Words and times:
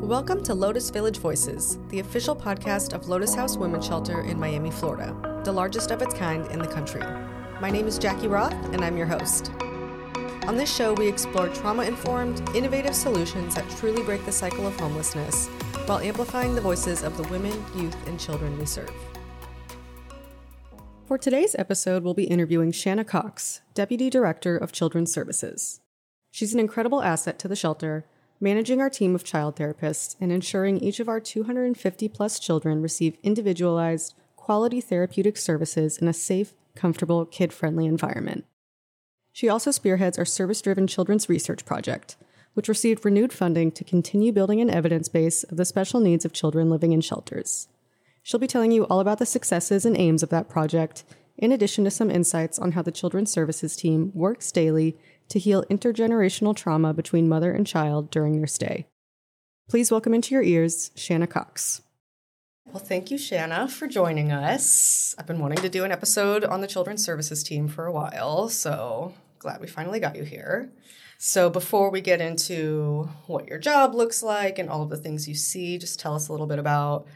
Welcome 0.00 0.42
to 0.44 0.54
Lotus 0.54 0.88
Village 0.88 1.18
Voices, 1.18 1.76
the 1.88 1.98
official 1.98 2.34
podcast 2.34 2.94
of 2.94 3.08
Lotus 3.08 3.34
House 3.34 3.56
Women's 3.56 3.84
Shelter 3.84 4.22
in 4.22 4.38
Miami, 4.38 4.70
Florida, 4.70 5.42
the 5.44 5.52
largest 5.52 5.90
of 5.90 6.00
its 6.00 6.14
kind 6.14 6.46
in 6.50 6.60
the 6.60 6.68
country. 6.68 7.02
My 7.60 7.68
name 7.70 7.86
is 7.86 7.98
Jackie 7.98 8.28
Roth, 8.28 8.54
and 8.72 8.82
I'm 8.82 8.96
your 8.96 9.08
host. 9.08 9.50
On 10.46 10.56
this 10.56 10.74
show, 10.74 10.94
we 10.94 11.08
explore 11.08 11.48
trauma 11.48 11.82
informed, 11.82 12.40
innovative 12.56 12.94
solutions 12.94 13.56
that 13.56 13.68
truly 13.70 14.02
break 14.02 14.24
the 14.24 14.32
cycle 14.32 14.66
of 14.66 14.78
homelessness 14.80 15.48
while 15.84 15.98
amplifying 15.98 16.54
the 16.54 16.60
voices 16.60 17.02
of 17.02 17.16
the 17.16 17.24
women, 17.24 17.62
youth, 17.74 17.96
and 18.06 18.18
children 18.18 18.58
we 18.58 18.64
serve. 18.64 18.92
For 21.06 21.18
today's 21.18 21.56
episode, 21.58 22.02
we'll 22.02 22.14
be 22.14 22.24
interviewing 22.24 22.70
Shanna 22.72 23.04
Cox, 23.04 23.60
Deputy 23.74 24.08
Director 24.08 24.56
of 24.56 24.72
Children's 24.72 25.12
Services. 25.12 25.80
She's 26.30 26.54
an 26.54 26.60
incredible 26.60 27.02
asset 27.02 27.38
to 27.40 27.48
the 27.48 27.56
shelter, 27.56 28.06
managing 28.40 28.80
our 28.80 28.90
team 28.90 29.14
of 29.14 29.24
child 29.24 29.56
therapists 29.56 30.16
and 30.20 30.30
ensuring 30.30 30.78
each 30.78 31.00
of 31.00 31.08
our 31.08 31.20
250 31.20 32.08
plus 32.08 32.38
children 32.38 32.82
receive 32.82 33.18
individualized, 33.22 34.14
quality 34.36 34.80
therapeutic 34.80 35.36
services 35.36 35.98
in 35.98 36.08
a 36.08 36.12
safe, 36.12 36.54
comfortable, 36.74 37.26
kid 37.26 37.52
friendly 37.52 37.86
environment. 37.86 38.44
She 39.32 39.48
also 39.48 39.70
spearheads 39.70 40.18
our 40.18 40.24
service 40.24 40.62
driven 40.62 40.86
children's 40.86 41.28
research 41.28 41.64
project, 41.64 42.16
which 42.54 42.68
received 42.68 43.04
renewed 43.04 43.32
funding 43.32 43.70
to 43.72 43.84
continue 43.84 44.32
building 44.32 44.60
an 44.60 44.70
evidence 44.70 45.08
base 45.08 45.44
of 45.44 45.56
the 45.56 45.64
special 45.64 46.00
needs 46.00 46.24
of 46.24 46.32
children 46.32 46.70
living 46.70 46.92
in 46.92 47.00
shelters. 47.00 47.68
She'll 48.22 48.40
be 48.40 48.46
telling 48.46 48.72
you 48.72 48.84
all 48.84 49.00
about 49.00 49.18
the 49.18 49.26
successes 49.26 49.84
and 49.84 49.96
aims 49.96 50.22
of 50.22 50.28
that 50.30 50.48
project, 50.48 51.04
in 51.36 51.52
addition 51.52 51.84
to 51.84 51.90
some 51.90 52.10
insights 52.10 52.58
on 52.58 52.72
how 52.72 52.82
the 52.82 52.90
Children's 52.90 53.30
Services 53.30 53.76
team 53.76 54.10
works 54.12 54.50
daily 54.50 54.96
to 55.28 55.38
heal 55.38 55.64
intergenerational 55.64 56.56
trauma 56.56 56.92
between 56.94 57.28
mother 57.28 57.52
and 57.52 57.66
child 57.66 58.10
during 58.10 58.38
their 58.38 58.46
stay. 58.46 58.86
Please 59.68 59.90
welcome 59.90 60.14
into 60.14 60.34
your 60.34 60.42
ears 60.42 60.90
Shanna 60.94 61.26
Cox. 61.26 61.82
Well, 62.66 62.82
thank 62.82 63.10
you, 63.10 63.16
Shanna, 63.16 63.68
for 63.68 63.86
joining 63.86 64.30
us. 64.30 65.14
I've 65.18 65.26
been 65.26 65.38
wanting 65.38 65.58
to 65.58 65.70
do 65.70 65.84
an 65.84 65.92
episode 65.92 66.44
on 66.44 66.60
the 66.60 66.66
Children's 66.66 67.04
Services 67.04 67.42
team 67.42 67.66
for 67.66 67.86
a 67.86 67.92
while, 67.92 68.48
so 68.48 69.14
glad 69.38 69.60
we 69.60 69.66
finally 69.66 70.00
got 70.00 70.16
you 70.16 70.22
here. 70.22 70.70
So, 71.16 71.50
before 71.50 71.90
we 71.90 72.00
get 72.00 72.20
into 72.20 73.08
what 73.26 73.48
your 73.48 73.58
job 73.58 73.94
looks 73.94 74.22
like 74.22 74.58
and 74.58 74.68
all 74.68 74.82
of 74.82 74.90
the 74.90 74.96
things 74.96 75.26
you 75.26 75.34
see, 75.34 75.78
just 75.78 75.98
tell 75.98 76.14
us 76.14 76.28
a 76.28 76.32
little 76.32 76.46
bit 76.46 76.58
about 76.58 77.06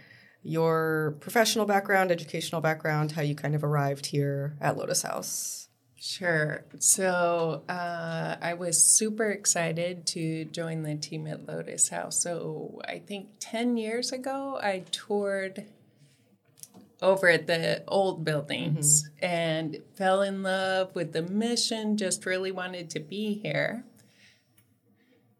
your 0.42 1.16
professional 1.20 1.66
background, 1.66 2.10
educational 2.10 2.60
background, 2.60 3.12
how 3.12 3.22
you 3.22 3.34
kind 3.34 3.54
of 3.54 3.62
arrived 3.62 4.06
here 4.06 4.56
at 4.60 4.76
Lotus 4.76 5.02
House. 5.02 5.68
Sure. 6.04 6.64
So 6.80 7.62
uh, 7.68 8.34
I 8.42 8.54
was 8.54 8.82
super 8.82 9.30
excited 9.30 10.04
to 10.08 10.44
join 10.46 10.82
the 10.82 10.96
team 10.96 11.28
at 11.28 11.46
Lotus 11.46 11.90
House. 11.90 12.20
So 12.20 12.80
I 12.84 12.98
think 12.98 13.28
10 13.38 13.76
years 13.76 14.10
ago, 14.10 14.58
I 14.60 14.82
toured 14.90 15.64
over 17.00 17.28
at 17.28 17.46
the 17.46 17.84
old 17.86 18.24
buildings 18.24 19.04
mm-hmm. 19.04 19.24
and 19.24 19.78
fell 19.94 20.22
in 20.22 20.42
love 20.42 20.92
with 20.96 21.12
the 21.12 21.22
mission, 21.22 21.96
just 21.96 22.26
really 22.26 22.50
wanted 22.50 22.90
to 22.90 22.98
be 22.98 23.34
here. 23.34 23.84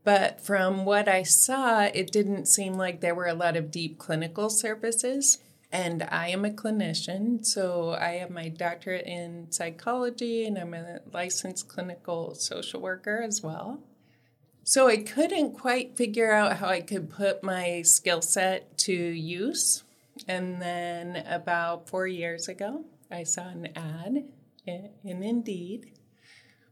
But 0.04 0.40
from 0.40 0.84
what 0.84 1.08
I 1.08 1.24
saw, 1.24 1.86
it 1.92 2.12
didn't 2.12 2.46
seem 2.46 2.74
like 2.74 3.00
there 3.00 3.16
were 3.16 3.26
a 3.26 3.34
lot 3.34 3.56
of 3.56 3.72
deep 3.72 3.98
clinical 3.98 4.48
services 4.48 5.38
and 5.72 6.06
I 6.10 6.28
am 6.28 6.44
a 6.44 6.50
clinician. 6.50 7.44
So 7.44 7.96
I 7.98 8.12
have 8.16 8.30
my 8.30 8.48
doctorate 8.48 9.06
in 9.06 9.50
psychology 9.50 10.44
and 10.44 10.58
I'm 10.58 10.74
a 10.74 11.00
licensed 11.12 11.68
clinical 11.68 12.34
social 12.34 12.80
worker 12.80 13.22
as 13.22 13.42
well. 13.42 13.80
So 14.64 14.86
I 14.86 14.98
couldn't 14.98 15.58
quite 15.58 15.96
figure 15.96 16.30
out 16.30 16.58
how 16.58 16.68
I 16.68 16.82
could 16.82 17.10
put 17.10 17.42
my 17.42 17.82
skill 17.82 18.22
set 18.22 18.78
to 18.78 18.92
use. 18.92 19.82
And 20.28 20.60
then 20.60 21.24
about 21.26 21.88
four 21.88 22.06
years 22.06 22.46
ago, 22.48 22.84
I 23.10 23.24
saw 23.24 23.48
an 23.48 23.68
ad 23.74 24.24
in, 24.66 24.90
in 25.02 25.22
Indeed 25.22 25.92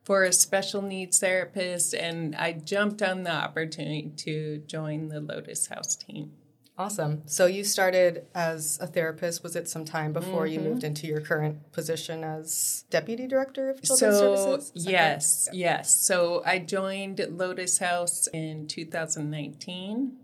for 0.05 0.25
a 0.25 0.33
special 0.33 0.83
needs 0.83 1.19
therapist, 1.19 1.94
and 1.94 2.34
I 2.34 2.53
jumped 2.53 3.03
on 3.03 3.22
the 3.22 3.33
opportunity 3.33 4.12
to 4.19 4.59
join 4.66 5.09
the 5.09 5.21
Lotus 5.21 5.66
House 5.66 5.97
team. 5.97 6.33
Awesome. 6.80 7.20
So 7.26 7.44
you 7.44 7.62
started 7.62 8.24
as 8.34 8.78
a 8.80 8.86
therapist. 8.86 9.42
Was 9.42 9.54
it 9.54 9.68
some 9.68 9.84
time 9.84 10.14
before 10.14 10.46
mm-hmm. 10.46 10.64
you 10.64 10.70
moved 10.70 10.82
into 10.82 11.06
your 11.06 11.20
current 11.20 11.72
position 11.72 12.24
as 12.24 12.86
deputy 12.88 13.26
director 13.26 13.68
of 13.68 13.82
children's 13.82 14.16
so, 14.16 14.34
services? 14.34 14.72
Yes, 14.74 15.48
yes. 15.52 15.94
So 16.06 16.42
I 16.46 16.58
joined 16.58 17.20
Lotus 17.28 17.80
House 17.80 18.28
in 18.28 18.66
2019. 18.66 20.16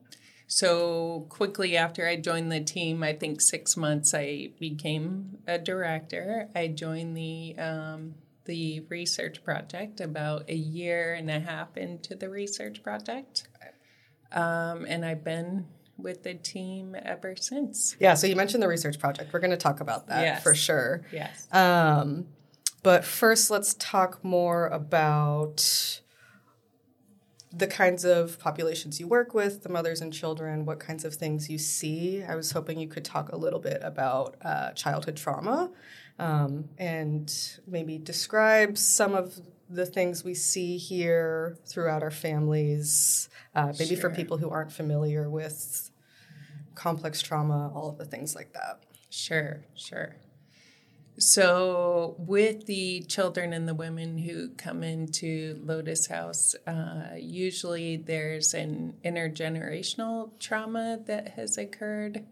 So 0.47 1.27
quickly 1.29 1.77
after 1.77 2.09
I 2.09 2.17
joined 2.17 2.51
the 2.51 2.65
team, 2.65 3.03
I 3.03 3.13
think 3.13 3.43
six 3.43 3.77
months, 3.77 4.15
I 4.15 4.53
became 4.59 5.37
a 5.47 5.59
director. 5.59 6.49
I 6.55 6.69
joined 6.69 7.19
the 7.19 7.55
um, 7.59 8.15
the 8.47 8.81
research 8.89 9.45
project 9.45 10.01
about 10.01 10.49
a 10.49 10.55
year 10.55 11.13
and 11.13 11.31
a 11.31 11.41
half 11.41 11.77
into 11.77 12.15
the 12.15 12.31
research 12.31 12.83
project, 12.83 13.47
um, 14.33 14.87
and 14.89 15.05
I've 15.05 15.23
been 15.23 15.67
with 15.99 16.23
the 16.23 16.35
team 16.35 16.97
ever 17.03 17.35
since. 17.37 17.97
Yeah, 17.99 18.15
so 18.15 18.27
you 18.27 18.37
mentioned 18.37 18.63
the 18.63 18.69
research 18.69 18.99
project. 18.99 19.33
We're 19.33 19.41
going 19.41 19.51
to 19.51 19.57
talk 19.57 19.81
about 19.81 20.09
that 20.09 20.23
yes. 20.23 20.43
for 20.43 20.55
sure. 20.55 21.03
Yes. 21.13 21.49
Um, 21.53 22.27
but 22.83 23.05
first, 23.05 23.51
let's 23.51 23.75
talk 23.75 24.23
more 24.23 24.69
about 24.69 26.01
the 27.53 27.67
kinds 27.67 28.05
of 28.05 28.39
populations 28.39 29.01
you 29.01 29.09
work 29.09 29.33
with, 29.33 29.63
the 29.63 29.69
mothers 29.69 30.01
and 30.03 30.13
children, 30.13 30.67
what 30.67 30.79
kinds 30.79 31.05
of 31.05 31.15
things 31.15 31.49
you 31.49 31.59
see. 31.59 32.23
I 32.23 32.37
was 32.37 32.51
hoping 32.53 32.79
you 32.79 32.89
could 32.89 33.05
talk 33.05 33.33
a 33.33 33.37
little 33.37 33.61
bit 33.61 33.81
about 33.83 34.37
uh, 34.43 34.73
childhood 34.73 35.17
trauma 35.17 35.71
um, 36.19 36.69
and 36.77 37.33
maybe 37.67 37.99
describe 37.99 38.77
some 38.77 39.15
of 39.15 39.41
the 39.69 39.87
things 39.87 40.25
we 40.25 40.35
see 40.35 40.77
here 40.77 41.59
throughout 41.67 42.03
our 42.03 42.11
families, 42.11 43.29
uh, 43.55 43.73
maybe 43.79 43.97
sure. 43.97 44.11
for 44.11 44.11
people 44.11 44.39
who 44.39 44.51
aren't 44.51 44.73
familiar 44.73 45.29
with 45.29 45.91
complex 46.75 47.21
trauma, 47.21 47.73
all 47.75 47.91
of 47.91 47.99
the 47.99 48.05
things 48.05 48.35
like 48.35 48.53
that. 48.53 48.85
Sure, 49.11 49.65
sure. 49.75 50.17
So, 51.19 52.15
with 52.19 52.67
the 52.67 53.01
children 53.09 53.55
and 53.55 53.67
the 53.67 53.75
women 53.75 54.19
who 54.19 54.51
come 54.51 54.83
into 54.83 55.59
Lotus 55.65 56.09
House, 56.09 56.55
uh, 56.67 57.15
usually 57.17 57.97
there's 57.97 58.53
an 58.53 58.95
intergenerational 59.03 60.39
trauma 60.39 61.01
that 61.07 61.29
has 61.29 61.57
occurred. 61.57 62.27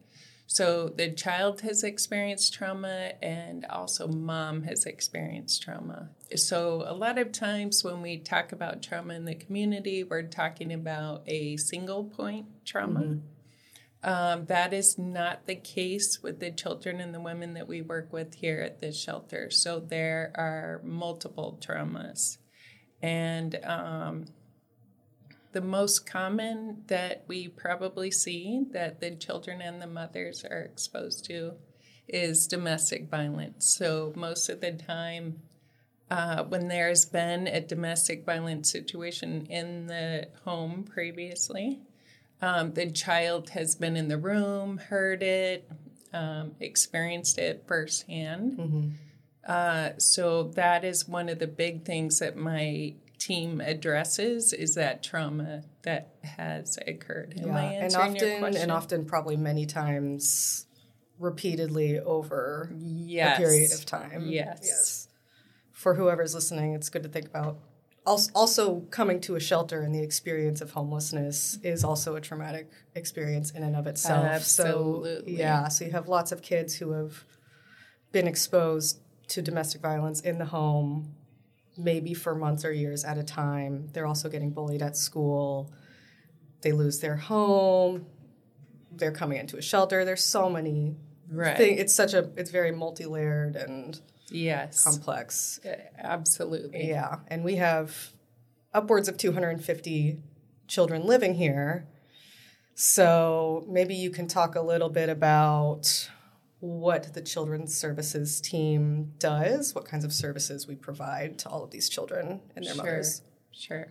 So 0.47 0.89
the 0.89 1.11
child 1.11 1.63
has 1.63 1.83
experienced 1.83 2.53
trauma 2.55 3.13
and 3.23 3.65
also 3.65 4.07
mom 4.07 4.63
has 4.65 4.85
experienced 4.85 5.63
trauma. 5.63 6.11
So 6.37 6.85
a 6.87 6.95
lot 6.95 7.19
of 7.19 7.33
times 7.33 7.83
when 7.83 8.03
we 8.03 8.19
talk 8.19 8.53
about 8.53 8.83
trauma 8.83 9.15
in 9.15 9.25
the 9.25 9.35
community, 9.35 10.05
we're 10.05 10.23
talking 10.23 10.73
about 10.73 11.23
a 11.27 11.57
single 11.57 12.05
point 12.05 12.47
trauma. 12.65 13.01
Mm-hmm. 13.01 13.27
Um, 14.07 14.45
that 14.47 14.75
is 14.75 14.99
not 14.99 15.47
the 15.47 15.55
case 15.55 16.23
with 16.23 16.39
the 16.39 16.51
children 16.51 17.01
and 17.01 17.15
the 17.15 17.21
women 17.21 17.55
that 17.55 17.67
we 17.67 17.81
work 17.81 18.13
with 18.13 18.35
here 18.35 18.61
at 18.61 18.81
the 18.81 18.93
shelter. 18.93 19.51
So 19.51 19.81
there 19.81 20.31
are 20.35 20.83
multiple 20.85 21.59
traumas. 21.67 22.37
And 23.01 23.59
um, 23.65 24.27
the 25.55 25.63
most 25.63 26.05
common 26.05 26.83
that 26.89 27.25
we 27.29 27.49
probably 27.49 28.11
see 28.11 28.67
that 28.73 29.01
the 29.01 29.13
children 29.13 29.63
and 29.63 29.81
the 29.81 29.87
mothers 29.87 30.45
are 30.45 30.61
exposed 30.61 31.25
to 31.25 31.53
is 32.09 32.47
domestic 32.49 33.09
violence. 33.09 33.65
So, 33.67 34.13
most 34.17 34.49
of 34.49 34.61
the 34.61 34.73
time, 34.73 35.41
uh, 36.11 36.43
when 36.45 36.69
there's 36.69 37.05
been 37.07 37.47
a 37.47 37.61
domestic 37.61 38.27
violence 38.27 38.71
situation 38.71 39.47
in 39.47 39.87
the 39.87 40.29
home 40.45 40.83
previously, 40.83 41.81
um, 42.43 42.75
the 42.75 42.91
child 42.91 43.51
has 43.51 43.77
been 43.77 43.97
in 43.97 44.09
the 44.09 44.19
room, 44.19 44.77
heard 44.77 45.23
it, 45.23 45.71
um, 46.13 46.57
experienced 46.61 47.39
it 47.39 47.65
firsthand. 47.67 48.59
Mm-hmm. 48.59 48.89
Uh, 49.47 49.91
so 49.99 50.45
that 50.55 50.85
is 50.85 51.09
one 51.09 51.29
of 51.29 51.39
the 51.39 51.47
big 51.47 51.85
things 51.85 52.19
that 52.19 52.37
my 52.37 52.95
team 53.19 53.61
addresses 53.61 54.53
is 54.53 54.75
that 54.75 55.03
trauma 55.03 55.63
that 55.83 56.15
has 56.23 56.79
occurred. 56.87 57.35
Am 57.41 57.49
yeah. 57.49 57.55
and 57.55 57.95
often, 57.95 58.57
and 58.57 58.73
often, 58.73 59.05
probably 59.05 59.37
many 59.37 59.67
times, 59.67 60.67
repeatedly 61.19 61.99
over 62.01 62.71
yes. 62.77 63.39
a 63.39 63.41
period 63.41 63.73
of 63.73 63.87
time. 63.87 64.27
Yes. 64.27 64.61
Yes. 64.63 65.09
For 65.73 65.95
whoever's 65.95 66.35
listening, 66.35 66.75
it's 66.75 66.89
good 66.89 67.03
to 67.03 67.09
think 67.09 67.27
about. 67.27 67.59
Also, 68.07 68.81
coming 68.91 69.19
to 69.23 69.35
a 69.35 69.41
shelter 69.41 69.81
and 69.81 69.95
the 69.95 70.03
experience 70.03 70.61
of 70.61 70.73
homelessness 70.73 71.59
is 71.63 71.83
also 71.83 72.17
a 72.17 72.21
traumatic 72.21 72.71
experience 72.95 73.51
in 73.51 73.63
and 73.63 73.75
of 73.75 73.87
itself. 73.87 74.27
Absolutely. 74.27 75.35
So, 75.35 75.41
yeah. 75.41 75.69
So 75.69 75.87
you 75.87 75.93
have 75.93 76.07
lots 76.07 76.31
of 76.31 76.43
kids 76.43 76.75
who 76.75 76.93
have 76.93 77.25
been 78.13 78.27
exposed 78.27 79.01
to 79.29 79.41
domestic 79.41 79.81
violence 79.81 80.21
in 80.21 80.39
the 80.39 80.45
home 80.45 81.15
maybe 81.77 82.15
for 82.15 82.35
months 82.35 82.65
or 82.65 82.73
years 82.73 83.05
at 83.05 83.19
a 83.19 83.23
time. 83.23 83.89
They're 83.93 84.07
also 84.07 84.29
getting 84.29 84.51
bullied 84.51 84.83
at 84.83 84.97
school. 84.97 85.73
they 86.63 86.73
lose 86.73 87.01
their 87.01 87.17
home, 87.17 88.07
they're 88.91 89.13
coming 89.13 89.37
into 89.39 89.59
a 89.59 89.61
shelter. 89.63 90.03
There's 90.07 90.25
so 90.25 90.49
many 90.49 90.97
Right. 91.29 91.59
things. 91.59 91.79
It's 91.81 91.95
such 91.95 92.15
a 92.15 92.31
it's 92.39 92.51
very 92.51 92.71
multi-layered 92.73 93.55
and 93.57 94.01
Yes. 94.31 94.83
complex. 94.83 95.61
Uh, 95.63 95.75
absolutely. 95.99 96.89
Yeah, 96.89 97.19
and 97.29 97.45
we 97.45 97.57
have 97.57 98.13
upwards 98.73 99.09
of 99.09 99.19
250 99.19 100.23
children 100.67 101.05
living 101.05 101.35
here. 101.35 101.87
So 102.75 103.65
maybe 103.69 103.95
you 103.95 104.09
can 104.11 104.27
talk 104.27 104.55
a 104.55 104.61
little 104.63 104.89
bit 104.89 105.09
about 105.09 106.11
what 106.65 107.13
the 107.13 107.21
Children's 107.21 107.75
Services 107.77 108.41
team 108.41 109.13
does, 109.19 109.75
what 109.75 109.85
kinds 109.85 110.05
of 110.05 110.13
services 110.13 110.67
we 110.67 110.75
provide 110.75 111.39
to 111.41 111.49
all 111.49 111.63
of 111.63 111.71
these 111.71 111.91
children 111.91 112.41
and 112.57 112.65
their 112.65 112.75
Sure. 112.75 112.85
mothers. 112.85 113.23
Sure. 113.53 113.89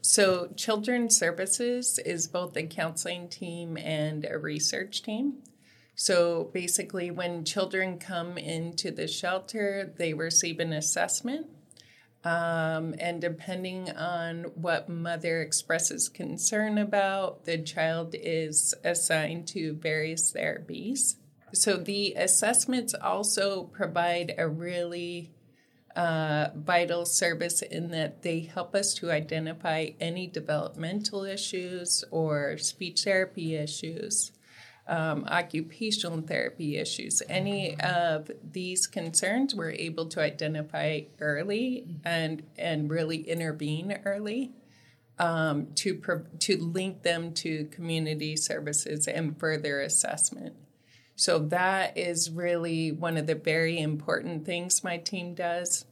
So, 0.00 0.48
Children's 0.56 1.16
Services 1.16 1.98
is 1.98 2.26
both 2.26 2.56
a 2.56 2.62
counseling 2.62 3.28
team 3.28 3.76
and 3.76 4.24
a 4.24 4.38
research 4.38 5.02
team. 5.02 5.42
So, 5.94 6.44
basically, 6.54 7.10
when 7.10 7.44
children 7.44 7.98
come 7.98 8.38
into 8.38 8.90
the 8.90 9.06
shelter, 9.06 9.92
they 9.98 10.14
receive 10.14 10.60
an 10.60 10.72
assessment. 10.72 11.46
Um, 12.24 12.94
and 12.98 13.20
depending 13.20 13.90
on 13.90 14.44
what 14.54 14.88
mother 14.88 15.42
expresses 15.42 16.08
concern 16.08 16.78
about, 16.78 17.44
the 17.44 17.58
child 17.58 18.14
is 18.18 18.74
assigned 18.82 19.46
to 19.48 19.74
various 19.74 20.32
therapies. 20.32 21.16
So, 21.52 21.76
the 21.76 22.14
assessments 22.14 22.94
also 22.94 23.64
provide 23.64 24.34
a 24.38 24.48
really 24.48 25.30
uh, 25.98 26.50
vital 26.54 27.04
service 27.04 27.60
in 27.60 27.90
that 27.90 28.22
they 28.22 28.40
help 28.40 28.74
us 28.74 28.94
to 28.94 29.10
identify 29.10 29.88
any 30.00 30.28
developmental 30.28 31.24
issues 31.24 32.04
or 32.12 32.56
speech 32.58 33.02
therapy 33.02 33.56
issues, 33.56 34.30
um, 34.86 35.24
occupational 35.24 36.20
therapy 36.20 36.76
issues. 36.76 37.20
Any 37.28 37.78
of 37.80 38.30
these 38.48 38.86
concerns 38.86 39.56
we're 39.56 39.72
able 39.72 40.06
to 40.06 40.20
identify 40.20 41.00
early 41.20 41.84
and 42.04 42.44
and 42.56 42.88
really 42.88 43.28
intervene 43.28 43.98
early 44.04 44.52
um, 45.18 45.68
to 45.74 45.94
pro- 45.96 46.26
to 46.38 46.56
link 46.58 47.02
them 47.02 47.34
to 47.34 47.64
community 47.66 48.36
services 48.36 49.08
and 49.08 49.38
further 49.38 49.80
assessment. 49.80 50.54
So 51.18 51.40
that 51.40 51.98
is 51.98 52.30
really 52.30 52.92
one 52.92 53.16
of 53.16 53.26
the 53.26 53.34
very 53.34 53.80
important 53.80 54.46
things 54.46 54.84
my 54.84 54.98
team 54.98 55.34
does. 55.34 55.84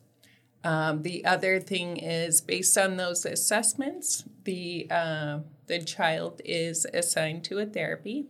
Um, 0.63 1.03
the 1.03 1.25
other 1.25 1.59
thing 1.59 1.97
is 1.97 2.41
based 2.41 2.79
on 2.79 2.97
those 2.97 3.27
assessments, 3.27 4.23
the 4.45 4.87
uh, 4.89 5.41
the 5.67 5.81
child 5.81 6.41
is 6.45 6.87
assigned 6.95 7.43
to 7.47 7.59
a 7.59 7.67
therapy. 7.67 8.27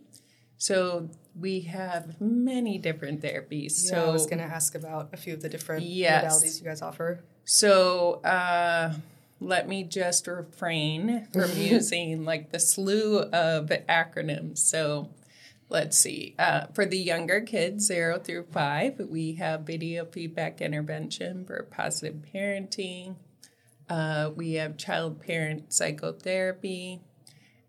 So 0.57 1.11
we 1.39 1.61
have 1.61 2.19
many 2.19 2.79
different 2.79 3.21
therapies. 3.21 3.83
Yeah, 3.85 3.91
so 3.91 4.09
I 4.09 4.11
was 4.11 4.25
going 4.25 4.39
to 4.39 4.45
ask 4.45 4.73
about 4.73 5.09
a 5.13 5.17
few 5.17 5.35
of 5.35 5.43
the 5.43 5.49
different 5.49 5.85
Yes. 5.85 6.25
modalities 6.25 6.59
you 6.59 6.65
guys 6.65 6.81
offer. 6.81 7.23
So 7.45 8.21
uh, 8.23 8.95
let 9.39 9.69
me 9.69 9.83
just 9.83 10.25
refrain 10.25 11.27
from 11.31 11.51
using 11.55 12.25
like 12.25 12.51
the 12.51 12.59
slew 12.59 13.19
of 13.19 13.67
acronyms. 13.87 14.57
So 14.57 15.09
let's 15.69 15.97
see. 15.97 16.35
Uh, 16.39 16.67
for 16.73 16.85
the 16.85 16.97
younger 16.97 17.41
kids, 17.41 17.85
zero 17.85 18.19
through 18.19 18.45
five, 18.51 18.99
we 18.99 19.33
have 19.35 19.61
video 19.61 20.05
feedback 20.05 20.61
intervention 20.61 21.45
for 21.45 21.67
positive 21.71 22.23
parenting. 22.33 23.15
Uh, 23.89 24.31
we 24.35 24.53
have 24.53 24.77
child 24.77 25.21
parent 25.21 25.73
psychotherapy. 25.73 27.01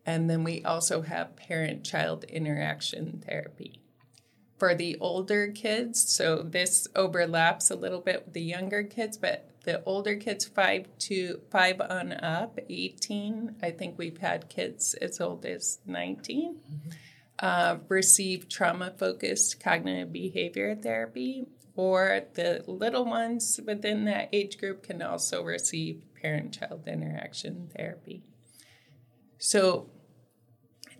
And 0.04 0.30
then 0.30 0.42
we 0.42 0.64
also 0.64 1.02
have 1.02 1.36
parent 1.36 1.84
child 1.84 2.24
interaction 2.24 3.22
therapy 3.26 3.82
for 4.58 4.74
the 4.74 4.96
older 5.00 5.48
kids. 5.48 6.02
So 6.02 6.42
this 6.42 6.88
overlaps 6.96 7.70
a 7.70 7.76
little 7.76 8.00
bit 8.00 8.24
with 8.24 8.34
the 8.34 8.42
younger 8.42 8.82
kids, 8.82 9.16
but 9.16 9.50
the 9.64 9.82
older 9.84 10.16
kids, 10.16 10.46
five 10.46 10.86
to 11.00 11.40
five 11.50 11.80
on 11.80 12.12
up, 12.12 12.58
18, 12.68 13.56
I 13.62 13.70
think 13.70 13.98
we've 13.98 14.18
had 14.18 14.48
kids 14.48 14.94
as 14.94 15.20
old 15.20 15.44
as 15.44 15.78
19, 15.86 16.56
uh, 17.38 17.76
receive 17.88 18.48
trauma 18.48 18.92
focused 18.98 19.62
cognitive 19.62 20.12
behavior 20.12 20.74
therapy. 20.74 21.46
Or 21.76 22.22
the 22.34 22.64
little 22.66 23.04
ones 23.04 23.60
within 23.64 24.04
that 24.06 24.30
age 24.32 24.58
group 24.58 24.82
can 24.82 25.00
also 25.00 25.44
receive 25.44 26.02
parent 26.20 26.58
child 26.58 26.88
interaction 26.88 27.70
therapy. 27.72 28.24
So 29.38 29.88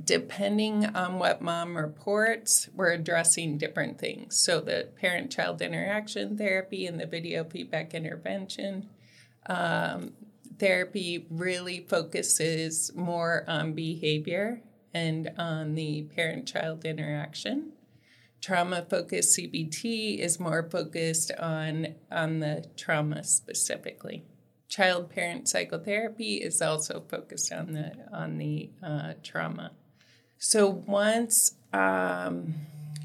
depending 0.02 0.86
on 0.86 1.18
what 1.18 1.42
mom 1.42 1.76
reports, 1.76 2.68
we're 2.74 2.92
addressing 2.92 3.58
different 3.58 3.98
things. 3.98 4.36
So, 4.36 4.60
the 4.60 4.88
parent 5.00 5.30
child 5.30 5.60
interaction 5.60 6.38
therapy 6.38 6.86
and 6.86 7.00
the 7.00 7.06
video 7.06 7.44
feedback 7.44 7.94
intervention 7.94 8.88
um, 9.46 10.12
therapy 10.58 11.26
really 11.30 11.80
focuses 11.80 12.92
more 12.94 13.44
on 13.48 13.72
behavior 13.72 14.62
and 14.94 15.30
on 15.38 15.74
the 15.74 16.02
parent 16.02 16.46
child 16.46 16.84
interaction. 16.84 17.72
Trauma 18.40 18.86
focused 18.88 19.36
CBT 19.36 20.18
is 20.18 20.38
more 20.38 20.68
focused 20.70 21.32
on, 21.38 21.94
on 22.10 22.38
the 22.38 22.64
trauma 22.76 23.24
specifically 23.24 24.24
child 24.68 25.10
parent 25.10 25.48
psychotherapy 25.48 26.36
is 26.36 26.60
also 26.62 27.02
focused 27.08 27.52
on 27.52 27.72
the 27.72 27.92
on 28.12 28.38
the 28.38 28.70
uh, 28.82 29.14
trauma. 29.22 29.72
So 30.38 30.68
once 30.68 31.54
um, 31.72 32.54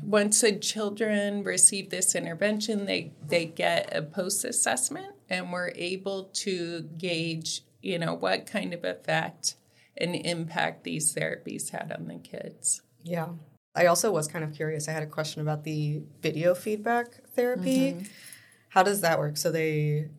once 0.04 0.42
the 0.42 0.54
children 0.54 1.44
receive 1.44 1.90
this 1.90 2.16
intervention, 2.16 2.86
they 2.86 3.14
they 3.26 3.46
get 3.46 3.96
a 3.96 4.02
post 4.02 4.46
assessment, 4.46 5.14
and 5.30 5.52
we're 5.52 5.72
able 5.76 6.26
to 6.34 6.82
gauge, 6.98 7.62
you 7.82 7.98
know, 7.98 8.14
what 8.14 8.46
kind 8.46 8.74
of 8.74 8.84
effect 8.84 9.56
and 9.98 10.16
impact 10.16 10.84
these 10.84 11.14
therapies 11.14 11.70
had 11.70 11.92
on 11.92 12.08
the 12.08 12.18
kids. 12.18 12.82
Yeah. 13.04 13.30
I 13.76 13.88
also 13.88 14.12
was 14.12 14.28
kind 14.28 14.44
of 14.44 14.54
curious. 14.54 14.88
I 14.88 14.92
had 14.92 15.04
a 15.04 15.08
question 15.08 15.42
about 15.42 15.64
the 15.64 16.04
video 16.22 16.54
feedback 16.54 17.08
therapy. 17.36 18.06
How 18.70 18.84
does 18.84 19.02
that 19.02 19.20
work? 19.20 19.38
So 19.38 19.52
they 19.52 20.10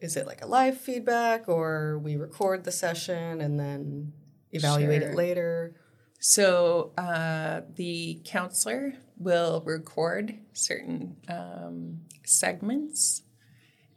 is 0.00 0.16
it 0.16 0.26
like 0.26 0.42
a 0.42 0.46
live 0.46 0.78
feedback 0.78 1.48
or 1.48 1.98
we 1.98 2.16
record 2.16 2.64
the 2.64 2.72
session 2.72 3.40
and 3.40 3.58
then 3.58 4.12
evaluate 4.50 5.02
Sure. 5.02 5.10
it 5.12 5.16
later? 5.16 5.76
So 6.18 6.92
uh, 6.98 7.62
the 7.76 8.20
counselor 8.24 8.94
will 9.18 9.62
record 9.64 10.38
certain 10.52 11.16
um, 11.28 12.02
segments, 12.24 13.22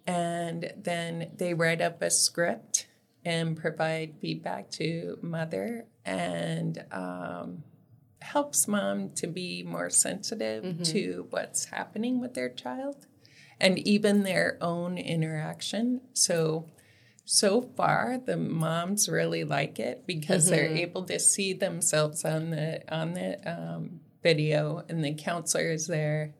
and 0.08 0.74
then 0.76 1.32
they 1.36 1.54
write 1.54 1.82
up 1.82 2.02
a 2.02 2.10
script 2.10 2.88
and 3.26 3.58
provide 3.58 4.14
feedback 4.22 4.70
to 4.70 5.18
mother 5.22 5.86
and 6.06 6.86
um, 6.92 7.64
helps 8.22 8.68
mom 8.68 9.10
to 9.10 9.28
be 9.28 9.64
more 9.64 9.90
sensitive 9.90 10.84
to 10.84 11.28
what's 11.32 11.66
happening 11.66 12.22
with 12.22 12.36
their 12.36 12.50
child 12.50 13.08
and 13.60 13.80
even 13.80 14.24
their 14.24 14.58
own 14.62 14.98
interaction. 14.98 16.02
So 16.14 16.70
so 17.28 17.60
far 17.76 18.20
the 18.24 18.38
moms 18.38 19.10
really 19.10 19.44
like 19.44 19.80
it 19.80 20.06
because 20.06 20.48
they're 20.48 20.70
able 20.78 21.04
to 21.04 21.20
see 21.20 21.54
themselves 21.54 22.24
on 22.24 22.52
the 22.52 22.82
on 22.94 23.14
the 23.14 23.52
um, 23.52 24.00
video 24.22 24.84
and 24.88 25.04
the 25.04 25.14
counselor 25.14 25.72
is 25.72 25.88
there 25.88 26.36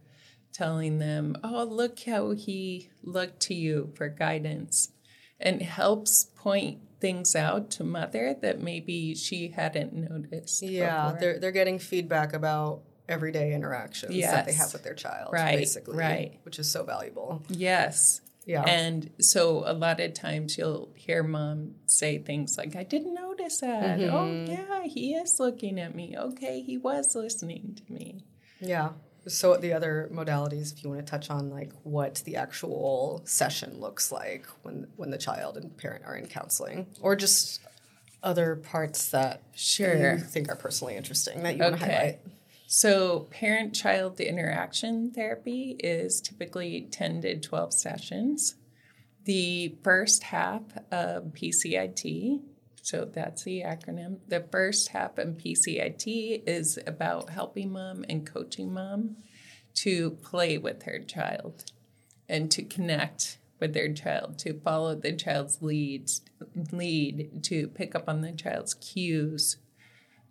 telling 0.54 1.00
them 1.00 1.36
oh 1.44 1.64
look 1.64 2.00
how 2.02 2.32
he 2.32 2.90
looked 3.02 3.40
to 3.40 3.56
you 3.56 3.92
for 3.96 4.08
guidance 4.08 4.92
and 5.40 5.62
helps 5.62 6.26
point 6.36 6.80
things 7.00 7.36
out 7.36 7.70
to 7.72 7.84
mother 7.84 8.36
that 8.42 8.60
maybe 8.62 9.14
she 9.16 9.50
hadn't 9.50 9.94
noticed 9.94 10.62
Yeah, 10.64 11.06
before. 11.06 11.20
they're 11.20 11.40
they're 11.40 11.52
getting 11.52 11.78
feedback 11.80 12.34
about 12.34 12.82
everyday 13.08 13.54
interactions 13.54 14.20
that 14.22 14.46
they 14.46 14.54
have 14.54 14.74
with 14.74 14.84
their 14.84 14.96
child, 14.96 15.32
Right, 15.32 15.58
basically, 15.58 15.98
right. 15.98 16.40
which 16.44 16.58
is 16.58 16.72
so 16.72 16.84
valuable. 16.84 17.44
yes 17.50 18.22
Yeah. 18.48 18.64
And 18.64 19.10
so 19.20 19.64
a 19.66 19.74
lot 19.74 20.00
of 20.00 20.14
times 20.14 20.58
you'll 20.58 20.92
hear 20.96 21.22
mom 21.24 21.76
say 21.88 22.18
things 22.20 22.58
like, 22.58 22.76
I 22.76 22.84
didn't 22.84 23.14
notice 23.16 23.60
that. 23.62 24.00
Oh, 24.02 24.26
mm-hmm. 24.30 24.52
yeah, 24.52 24.84
he 24.86 25.14
is 25.16 25.40
looking 25.40 25.80
at 25.80 25.94
me. 25.96 26.16
Okay, 26.18 26.62
he 26.62 26.78
was 26.78 27.16
listening 27.16 27.78
to 27.86 27.94
me. 27.94 28.24
Yeah. 28.60 28.90
So 29.28 29.58
the 29.58 29.74
other 29.74 30.10
modalities, 30.14 30.74
if 30.74 30.84
you 30.84 30.90
want 30.90 31.06
to 31.06 31.10
touch 31.10 31.30
on 31.30 31.50
like 31.50 31.72
what 31.84 32.22
the 32.26 32.36
actual 32.36 33.22
session 33.26 33.80
looks 33.80 34.12
like 34.12 34.46
when 34.64 34.88
when 34.96 35.10
the 35.10 35.18
child 35.18 35.58
and 35.58 35.76
parent 35.78 36.06
are 36.06 36.16
in 36.16 36.28
counseling, 36.28 36.88
or 37.02 37.16
just 37.16 37.62
other 38.24 38.56
parts 38.56 39.10
that 39.10 39.42
Sure. 39.54 40.14
you 40.14 40.20
think 40.20 40.50
are 40.50 40.56
personally 40.56 40.96
interesting 40.96 41.44
that 41.44 41.56
you 41.58 41.64
want 41.64 41.78
to 41.78 41.84
Okay. 41.84 41.94
highlight. 41.94 42.20
So, 42.68 43.28
parent 43.30 43.76
child 43.76 44.20
interaction 44.20 45.12
therapy 45.12 45.76
is 45.80 46.20
typically 46.20 46.88
10 46.92 47.22
to 47.22 47.40
12 47.40 47.74
sessions. 47.74 48.56
The 49.26 49.76
first 49.84 50.24
half 50.24 50.64
of 50.92 51.26
PCIT 51.34 52.42
So 52.86 53.04
that's 53.04 53.42
the 53.42 53.64
acronym. 53.64 54.20
The 54.28 54.46
first 54.52 54.90
half 54.90 55.18
of 55.18 55.40
PCIT 55.40 56.44
is 56.46 56.78
about 56.86 57.32
helping 57.32 57.72
mom 57.72 58.06
and 58.08 58.28
coaching 58.28 58.72
mom 58.72 59.16
to 59.78 60.12
play 60.12 60.60
with 60.60 60.84
her 60.84 61.00
child 61.00 61.72
and 62.30 62.52
to 62.52 62.62
connect 62.62 63.40
with 63.60 63.74
their 63.74 63.92
child, 63.92 64.38
to 64.40 64.60
follow 64.60 64.94
the 64.94 65.14
child's 65.14 65.64
leads, 65.64 66.22
lead, 66.72 67.44
to 67.46 67.70
pick 67.70 67.96
up 67.96 68.08
on 68.08 68.22
the 68.22 68.34
child's 68.34 68.76
cues. 68.76 69.58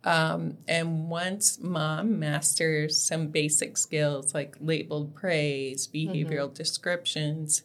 Um, 0.05 0.59
and 0.69 1.11
once 1.11 1.59
mom 1.59 2.21
masters 2.21 3.03
some 3.03 3.29
basic 3.29 3.77
skills 3.77 4.33
like 4.33 4.55
labeled 4.61 5.17
praise, 5.17 5.89
behavioral 5.89 6.47
mm-hmm. 6.47 6.55
descriptions 6.55 7.65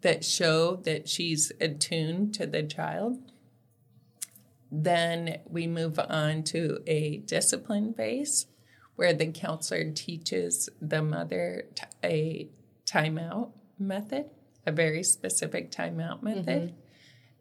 that 0.00 0.24
show 0.24 0.74
that 0.82 1.08
she's 1.08 1.52
attuned 1.60 2.34
to 2.34 2.46
the 2.46 2.64
child, 2.64 3.20
then 4.70 5.38
we 5.48 5.66
move 5.66 5.98
on 5.98 6.42
to 6.44 6.82
a 6.86 7.18
discipline 7.18 7.94
phase 7.94 8.46
where 8.96 9.12
the 9.12 9.26
counselor 9.26 9.90
teaches 9.92 10.68
the 10.80 11.02
mother 11.02 11.66
t- 11.74 11.84
a 12.02 12.48
timeout 12.86 13.50
method, 13.78 14.26
a 14.66 14.72
very 14.72 15.02
specific 15.02 15.70
timeout 15.70 16.22
method. 16.22 16.68
Mm-hmm. 16.68 16.76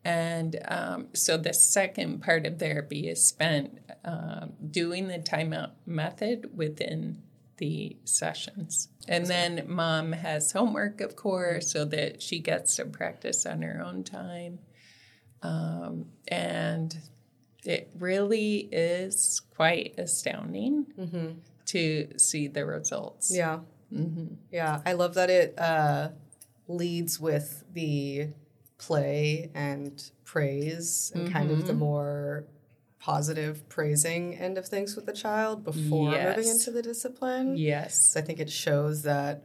And 0.03 0.60
um, 0.67 1.08
so 1.13 1.38
the 1.38 1.53
second 1.53 2.22
part 2.22 2.46
of 2.46 2.60
therapy 2.60 3.10
is 3.10 3.27
spent 3.27 3.79
uh, 4.03 4.48
doing 4.70 5.08
the 5.08 5.17
timeout 5.17 5.72
method 5.88 6.51
within 6.55 7.24
the 7.58 7.98
sessions. 8.03 8.89
And 9.08 9.25
then 9.25 9.63
mom 9.67 10.12
has 10.12 10.51
homework, 10.51 11.01
of 11.01 11.15
course, 11.15 11.72
so 11.72 11.86
that 11.86 12.22
she 12.22 12.39
gets 12.39 12.75
to 12.75 12.86
practice 12.86 13.46
on 13.46 13.62
her 13.62 13.82
own 13.84 14.03
time. 14.03 14.60
Um, 15.41 16.08
and 16.27 16.96
it 17.65 17.89
really 17.98 18.69
is 18.72 19.41
quite 19.55 19.95
astounding 19.98 20.86
mm-hmm. 20.98 21.39
to 21.67 22.07
see 22.17 22.48
the 22.48 22.65
results. 22.65 23.36
Yeah. 23.36 23.60
Mm-hmm. 23.93 24.36
Yeah. 24.51 24.81
I 24.86 24.93
love 24.93 25.15
that 25.15 25.29
it 25.29 25.57
uh, 25.57 26.10
leads 26.67 27.19
with 27.19 27.63
the 27.74 28.29
play 28.77 29.50
and 29.53 30.12
praise 30.24 31.12
and 31.13 31.25
mm-hmm. 31.25 31.34
kind 31.34 31.51
of 31.51 31.65
the 31.65 31.74
mm-hmm. 31.74 31.79
more 31.79 32.45
positive 33.00 33.67
praising 33.69 34.36
end 34.36 34.57
of 34.57 34.67
things 34.67 34.95
with 34.95 35.05
the 35.05 35.13
child 35.13 35.63
before 35.63 36.12
yes. 36.12 36.36
moving 36.36 36.51
into 36.51 36.72
the 36.72 36.81
discipline. 36.81 37.55
Yes. 37.55 38.15
I 38.17 38.22
think 38.22 38.39
it 38.39 38.50
shows 38.50 39.03
that 39.03 39.43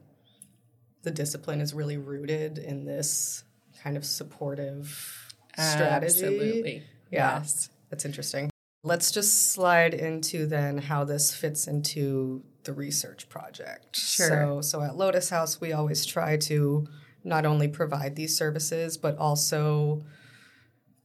the 1.03 1.11
discipline 1.11 1.61
is 1.61 1.75
really 1.75 1.97
rooted 1.97 2.59
in 2.59 2.85
this 2.85 3.45
kind 3.83 3.97
of 3.97 4.05
supportive 4.05 5.35
strategy. 5.55 6.07
Absolutely. 6.07 6.83
Yeah. 7.11 7.39
Yes. 7.39 7.71
That's 7.91 8.05
interesting. 8.05 8.51
Let's 8.83 9.11
just 9.11 9.53
slide 9.53 9.93
into 9.93 10.47
then 10.47 10.79
how 10.79 11.05
this 11.05 11.35
fits 11.35 11.67
into 11.67 12.43
the 12.65 12.73
research 12.73 13.29
project. 13.29 13.97
Sure. 13.97 14.29
So, 14.29 14.61
so 14.63 14.83
at 14.83 14.97
Lotus 14.97 15.29
House, 15.31 15.61
we 15.61 15.73
always 15.73 16.07
try 16.07 16.37
to 16.39 16.87
not 17.25 17.45
only 17.45 17.69
provide 17.69 18.17
these 18.17 18.37
services, 18.37 18.97
but 18.97 19.19
also 19.19 20.03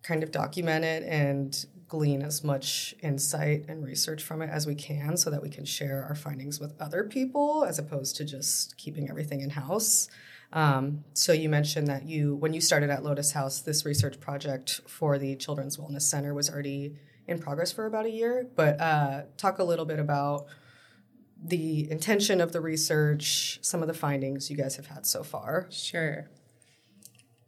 kind 0.04 0.24
of 0.24 0.32
document 0.32 0.86
it 0.86 1.04
and 1.04 1.66
glean 1.88 2.22
as 2.22 2.44
much 2.44 2.96
insight 3.02 3.66
and 3.68 3.86
research 3.86 4.24
from 4.24 4.42
it 4.42 4.50
as 4.50 4.66
we 4.66 4.76
can 4.76 5.18
so 5.18 5.30
that 5.30 5.42
we 5.42 5.50
can 5.50 5.66
share 5.66 6.04
our 6.04 6.16
findings 6.16 6.60
with 6.60 6.74
other 6.80 7.04
people 7.04 7.66
as 7.68 7.78
opposed 7.80 8.16
to 8.16 8.26
just 8.26 8.78
keeping 8.78 9.10
everything 9.10 9.42
in 9.42 9.50
house. 9.50 10.08
Um, 10.56 11.04
so 11.14 11.34
you 11.34 11.50
mentioned 11.50 11.88
that 11.88 12.06
you, 12.08 12.36
when 12.38 12.54
you 12.54 12.62
started 12.62 12.90
at 12.90 13.04
Lotus 13.04 13.34
House, 13.34 13.60
this 13.60 13.86
research 13.86 14.22
project 14.22 14.80
for 14.88 15.20
the 15.20 15.36
Children's 15.36 15.76
Wellness 15.76 16.04
Center 16.04 16.34
was 16.34 16.50
already 16.50 16.96
in 17.28 17.40
progress 17.40 17.74
for 17.74 17.86
about 17.86 18.06
a 18.06 18.10
year. 18.10 18.48
But 18.56 18.80
uh, 18.80 19.24
talk 19.36 19.60
a 19.60 19.66
little 19.66 19.86
bit 19.86 20.00
about 20.00 20.46
the 21.44 21.92
intention 21.92 22.40
of 22.40 22.54
the 22.54 22.62
research, 22.62 23.60
some 23.62 23.82
of 23.82 23.90
the 23.90 23.94
findings 23.94 24.50
you 24.50 24.56
guys 24.56 24.78
have 24.78 24.88
had 24.88 25.06
so 25.06 25.24
far. 25.24 25.68
Sure. 25.70 26.30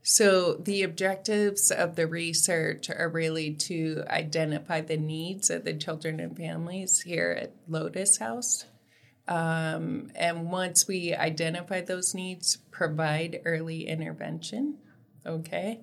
So, 0.04 0.54
the 0.54 0.84
objectives 0.84 1.70
of 1.70 1.98
the 1.98 2.08
research 2.08 2.90
are 2.90 3.10
really 3.10 3.54
to 3.54 4.04
identify 4.08 4.80
the 4.80 4.96
needs 4.96 5.50
of 5.50 5.66
the 5.66 5.74
children 5.74 6.22
and 6.22 6.36
families 6.36 7.02
here 7.02 7.38
at 7.38 7.54
Lotus 7.68 8.18
House 8.18 8.66
um, 9.28 10.12
and 10.16 10.50
once 10.50 10.88
we 10.88 11.14
identify 11.14 11.82
those 11.82 12.14
needs, 12.14 12.58
provide 12.72 13.42
early 13.46 13.88
intervention. 13.88 14.78
Okay. 15.26 15.82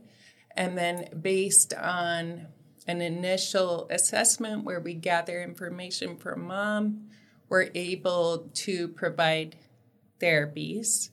And 0.56 0.78
then, 0.78 1.08
based 1.20 1.74
on 1.74 2.46
an 2.86 3.00
initial 3.00 3.86
assessment 3.90 4.64
where 4.64 4.80
we 4.80 4.94
gather 4.94 5.42
information 5.42 6.16
from 6.16 6.46
mom, 6.46 7.08
we're 7.48 7.70
able 7.74 8.50
to 8.54 8.88
provide 8.88 9.56
therapies 10.20 11.10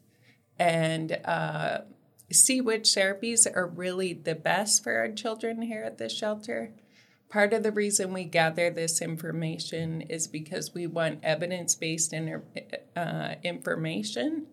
and 0.60 1.20
uh, 1.26 1.80
see 2.32 2.62
which 2.62 2.84
therapies 2.84 3.48
are 3.54 3.68
really 3.68 4.14
the 4.14 4.36
best 4.36 4.84
for 4.84 4.98
our 4.98 5.10
children 5.10 5.64
here 5.64 5.84
at 5.84 5.98
the 5.98 6.08
shelter 6.08 6.72
Part 7.32 7.54
of 7.54 7.64
the 7.64 7.72
reason 7.72 8.12
we 8.12 8.26
gather 8.26 8.70
this 8.70 9.02
information 9.02 10.02
is 10.02 10.28
because 10.28 10.74
we 10.74 10.86
want 10.86 11.24
evidence 11.24 11.76
based 11.76 12.14
uh, 12.14 13.36
information 13.42 14.48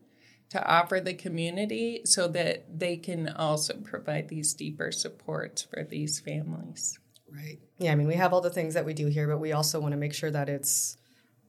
to 0.51 0.65
offer 0.65 1.01
the 1.01 1.15
community 1.15 2.03
so 2.05 2.29
that 2.29 2.79
they 2.79 2.97
can 2.97 3.29
also 3.31 3.75
provide 3.79 4.29
these 4.29 4.55
deeper 4.55 4.93
supports 4.93 5.63
for 5.63 5.83
these 5.83 6.21
families. 6.21 7.01
Right. 7.29 7.59
Yeah, 7.79 7.91
I 7.91 7.97
mean, 7.97 8.07
we 8.07 8.15
have 8.15 8.33
all 8.33 8.41
the 8.41 8.49
things 8.49 8.75
that 8.75 8.85
we 8.85 8.95
do 8.95 9.09
here, 9.09 9.27
but 9.27 9.41
we 9.41 9.53
also 9.53 9.81
want 9.81 9.93
to 9.93 9.99
make 9.99 10.15
sure 10.15 10.31
that 10.31 10.49
it's 10.49 10.97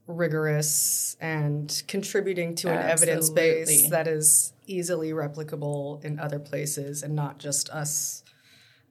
rigorous 0.07 1.15
and 1.21 1.83
contributing 1.87 2.55
to 2.55 2.69
an 2.69 2.77
Absolutely. 2.77 3.11
evidence 3.11 3.29
base 3.29 3.89
that 3.91 4.07
is 4.07 4.53
easily 4.65 5.11
replicable 5.11 6.03
in 6.03 6.19
other 6.19 6.39
places 6.39 7.03
and 7.03 7.15
not 7.15 7.37
just 7.37 7.69
us 7.69 8.23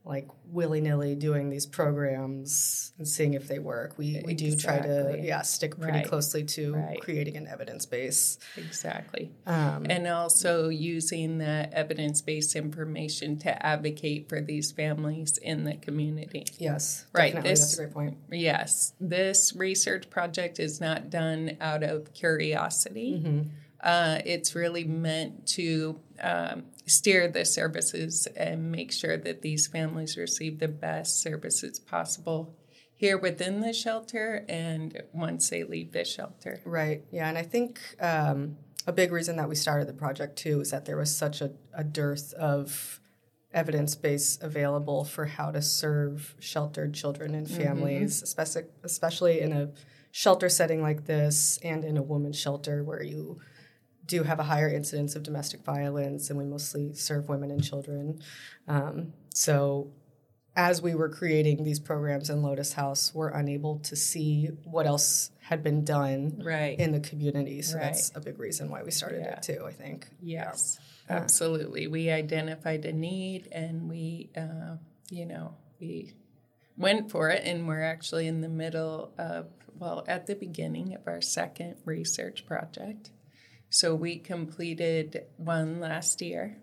like 0.08 0.26
willy 0.46 0.80
nilly 0.80 1.14
doing 1.14 1.50
these 1.50 1.66
programs 1.66 2.94
and 2.96 3.06
seeing 3.06 3.34
if 3.34 3.46
they 3.46 3.58
work. 3.58 3.98
We 3.98 4.22
we 4.24 4.32
do 4.32 4.56
try 4.56 4.80
to 4.80 5.20
yeah 5.22 5.42
stick 5.42 5.78
pretty 5.78 5.98
right. 5.98 6.08
closely 6.08 6.44
to 6.44 6.74
right. 6.74 7.00
creating 7.00 7.36
an 7.36 7.46
evidence 7.46 7.84
base. 7.84 8.38
Exactly, 8.56 9.30
um, 9.46 9.86
and 9.88 10.08
also 10.08 10.70
using 10.70 11.36
the 11.36 11.68
evidence 11.72 12.22
based 12.22 12.56
information 12.56 13.38
to 13.40 13.64
advocate 13.64 14.30
for 14.30 14.40
these 14.40 14.72
families 14.72 15.36
in 15.36 15.64
the 15.64 15.76
community. 15.76 16.46
Yes, 16.58 17.04
right. 17.12 17.40
This, 17.42 17.60
That's 17.60 17.74
a 17.74 17.82
great 17.82 17.92
point. 17.92 18.16
Yes, 18.32 18.94
this 18.98 19.54
research 19.54 20.08
project 20.08 20.58
is 20.58 20.80
not 20.80 21.10
done 21.10 21.58
out 21.60 21.82
of 21.82 22.14
curiosity. 22.14 23.22
Mm-hmm. 23.22 23.48
Uh, 23.80 24.18
it's 24.24 24.54
really 24.54 24.84
meant 24.84 25.46
to 25.46 26.00
um, 26.20 26.64
steer 26.88 27.28
the 27.28 27.44
services 27.44 28.26
and 28.36 28.70
make 28.70 28.92
sure 28.92 29.16
that 29.16 29.42
these 29.42 29.66
families 29.66 30.16
receive 30.16 30.58
the 30.58 30.68
best 30.68 31.20
services 31.20 31.78
possible 31.78 32.56
here 32.94 33.16
within 33.16 33.60
the 33.60 33.72
shelter 33.72 34.44
and 34.48 35.02
once 35.12 35.50
they 35.50 35.62
leave 35.62 35.92
the 35.92 36.04
shelter. 36.04 36.60
Right. 36.64 37.04
Yeah. 37.12 37.28
And 37.28 37.38
I 37.38 37.42
think 37.42 37.80
um, 38.00 38.56
a 38.86 38.92
big 38.92 39.12
reason 39.12 39.36
that 39.36 39.48
we 39.48 39.54
started 39.54 39.86
the 39.86 39.92
project 39.92 40.36
too 40.36 40.60
is 40.60 40.70
that 40.72 40.84
there 40.84 40.96
was 40.96 41.14
such 41.14 41.40
a, 41.40 41.52
a 41.72 41.84
dearth 41.84 42.32
of 42.34 43.00
evidence 43.52 43.94
base 43.94 44.38
available 44.42 45.04
for 45.04 45.26
how 45.26 45.50
to 45.50 45.62
serve 45.62 46.34
sheltered 46.40 46.92
children 46.92 47.34
and 47.34 47.46
mm-hmm. 47.46 47.62
families, 47.62 48.16
mm-hmm. 48.16 48.24
especially, 48.24 48.62
especially 48.82 49.40
in 49.40 49.52
a 49.52 49.70
shelter 50.10 50.48
setting 50.48 50.82
like 50.82 51.06
this 51.06 51.58
and 51.62 51.84
in 51.84 51.96
a 51.96 52.02
woman's 52.02 52.38
shelter 52.38 52.82
where 52.82 53.02
you 53.02 53.38
do 54.08 54.24
have 54.24 54.40
a 54.40 54.42
higher 54.42 54.68
incidence 54.68 55.14
of 55.14 55.22
domestic 55.22 55.62
violence, 55.62 56.30
and 56.30 56.38
we 56.38 56.44
mostly 56.44 56.94
serve 56.94 57.28
women 57.28 57.50
and 57.50 57.62
children. 57.62 58.20
Um, 58.66 59.12
so, 59.32 59.92
as 60.56 60.82
we 60.82 60.96
were 60.96 61.08
creating 61.08 61.62
these 61.62 61.78
programs 61.78 62.30
in 62.30 62.42
Lotus 62.42 62.72
House, 62.72 63.14
we're 63.14 63.28
unable 63.28 63.78
to 63.80 63.94
see 63.94 64.46
what 64.64 64.86
else 64.86 65.30
had 65.40 65.62
been 65.62 65.84
done 65.84 66.42
right. 66.44 66.78
in 66.78 66.90
the 66.90 67.00
community. 67.00 67.62
So 67.62 67.76
right. 67.76 67.84
that's 67.84 68.10
a 68.16 68.20
big 68.20 68.38
reason 68.38 68.68
why 68.68 68.82
we 68.82 68.90
started 68.90 69.20
yeah. 69.20 69.34
it 69.34 69.42
too. 69.42 69.64
I 69.64 69.72
think. 69.72 70.08
Yes, 70.20 70.80
yeah. 71.08 71.16
absolutely. 71.16 71.86
We 71.86 72.10
identified 72.10 72.84
a 72.86 72.92
need, 72.92 73.48
and 73.52 73.88
we, 73.88 74.30
uh, 74.36 74.76
you 75.10 75.26
know, 75.26 75.54
we 75.78 76.14
went 76.76 77.10
for 77.10 77.30
it, 77.30 77.44
and 77.44 77.68
we're 77.68 77.84
actually 77.84 78.26
in 78.26 78.40
the 78.40 78.48
middle 78.48 79.12
of 79.18 79.46
well, 79.78 80.04
at 80.08 80.26
the 80.26 80.34
beginning 80.34 80.94
of 80.94 81.06
our 81.06 81.20
second 81.20 81.76
research 81.84 82.46
project. 82.46 83.10
So 83.70 83.94
we 83.94 84.18
completed 84.18 85.24
one 85.36 85.80
last 85.80 86.22
year 86.22 86.56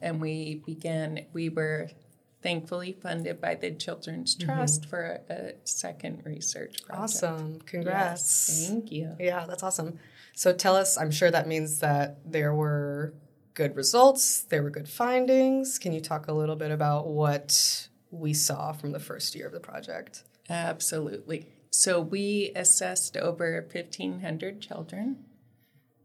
and 0.00 0.20
we 0.20 0.62
began, 0.66 1.26
we 1.32 1.48
were 1.48 1.88
thankfully 2.42 2.96
funded 3.02 3.40
by 3.40 3.54
the 3.54 3.72
Children's 3.72 4.36
mm-hmm. 4.36 4.46
Trust 4.46 4.82
mm-hmm. 4.82 4.90
for 4.90 5.20
a, 5.28 5.34
a, 5.34 5.52
second 5.64 6.22
research 6.24 6.84
project. 6.84 7.02
Awesome. 7.02 7.60
Congrats. 7.60 8.48
Yes, 8.48 8.68
thank 8.68 8.92
you. 8.92 9.16
Yeah, 9.18 9.46
that's 9.46 9.62
awesome. 9.62 9.98
So 10.34 10.52
tell 10.52 10.76
us, 10.76 10.96
I'm 10.98 11.10
sure 11.10 11.30
that 11.30 11.48
means 11.48 11.80
that 11.80 12.18
there 12.24 12.54
were 12.54 13.14
good 13.54 13.74
results, 13.74 14.42
there 14.44 14.62
were 14.62 14.70
good 14.70 14.88
findings. 14.88 15.78
Can 15.78 15.92
you 15.92 16.00
talk 16.00 16.28
a 16.28 16.32
little 16.32 16.56
bit 16.56 16.70
about 16.70 17.08
what 17.08 17.88
we 18.10 18.34
saw 18.34 18.72
from 18.72 18.92
the 18.92 19.00
first 19.00 19.34
year 19.34 19.46
of 19.46 19.52
the 19.52 19.60
project? 19.60 20.22
Absolutely. 20.48 21.48
So 21.70 22.00
we 22.00 22.52
assessed 22.54 23.16
over 23.16 23.66
1,500 23.72 24.60
children, 24.60 25.24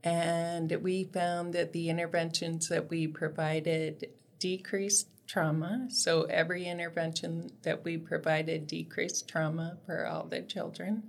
and 0.04 0.72
we 0.82 1.04
found 1.04 1.54
that 1.54 1.74
the 1.74 1.90
interventions 1.90 2.70
that 2.70 2.90
we 2.90 3.08
provided 3.08 4.10
decreased 4.40 5.08
trauma. 5.28 5.88
So 5.90 6.24
every 6.24 6.66
intervention 6.66 7.52
that 7.62 7.84
we 7.84 7.98
provided 7.98 8.68
decreased 8.68 9.28
trauma 9.28 9.78
for 9.86 10.06
all 10.06 10.26
the 10.26 10.42
children. 10.42 11.04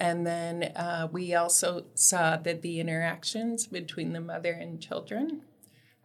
And 0.00 0.26
then 0.26 0.64
uh, 0.76 1.08
we 1.10 1.34
also 1.34 1.86
saw 1.94 2.36
that 2.36 2.62
the 2.62 2.78
interactions 2.80 3.66
between 3.66 4.12
the 4.12 4.20
mother 4.20 4.52
and 4.52 4.80
children 4.80 5.42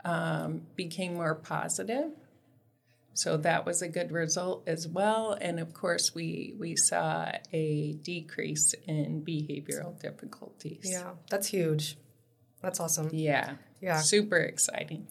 um, 0.05 0.62
became 0.75 1.15
more 1.15 1.36
positive. 1.36 2.12
So 3.13 3.38
that 3.38 3.65
was 3.65 3.82
a 3.82 3.88
good 3.88 4.12
result 4.12 4.63
as 4.65 4.88
well. 4.88 5.38
And 5.39 5.60
of 5.60 5.74
course, 5.74 6.15
we, 6.15 6.55
we 6.58 6.75
saw 6.75 7.32
a 7.51 7.93
decrease 8.01 8.74
in 8.88 9.24
behavioral 9.24 10.00
difficulties. 10.00 10.79
Yeah, 10.84 11.12
that's 11.29 11.48
huge. 11.48 11.98
That's 12.63 12.79
awesome. 12.79 13.10
Yeah. 13.12 13.55
Yeah. 13.82 14.00
Super 14.00 14.38
exciting. 14.38 15.05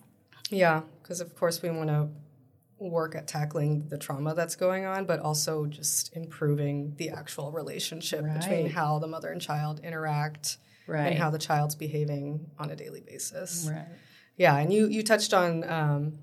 Yeah, 0.50 0.82
because 1.02 1.20
of 1.20 1.36
course 1.36 1.62
we 1.62 1.70
want 1.70 1.88
to 1.88 2.08
work 2.78 3.14
at 3.14 3.28
tackling 3.28 3.86
the 3.88 3.98
trauma 3.98 4.34
that's 4.34 4.56
going 4.56 4.84
on, 4.84 5.04
but 5.04 5.20
also 5.20 5.66
just 5.66 6.16
improving 6.16 6.94
the 6.96 7.10
actual 7.10 7.52
relationship 7.52 8.24
right. 8.24 8.40
between 8.40 8.70
how 8.70 8.98
the 8.98 9.06
mother 9.06 9.30
and 9.30 9.40
child 9.40 9.80
interact 9.84 10.56
right. 10.86 11.06
and 11.06 11.18
how 11.18 11.30
the 11.30 11.38
child's 11.38 11.74
behaving 11.74 12.50
on 12.58 12.70
a 12.70 12.76
daily 12.76 13.02
basis. 13.02 13.68
Right. 13.70 13.86
Yeah, 14.36 14.56
and 14.56 14.72
you 14.72 14.88
you 14.88 15.02
touched 15.02 15.34
on 15.34 15.62
um, 15.70 16.18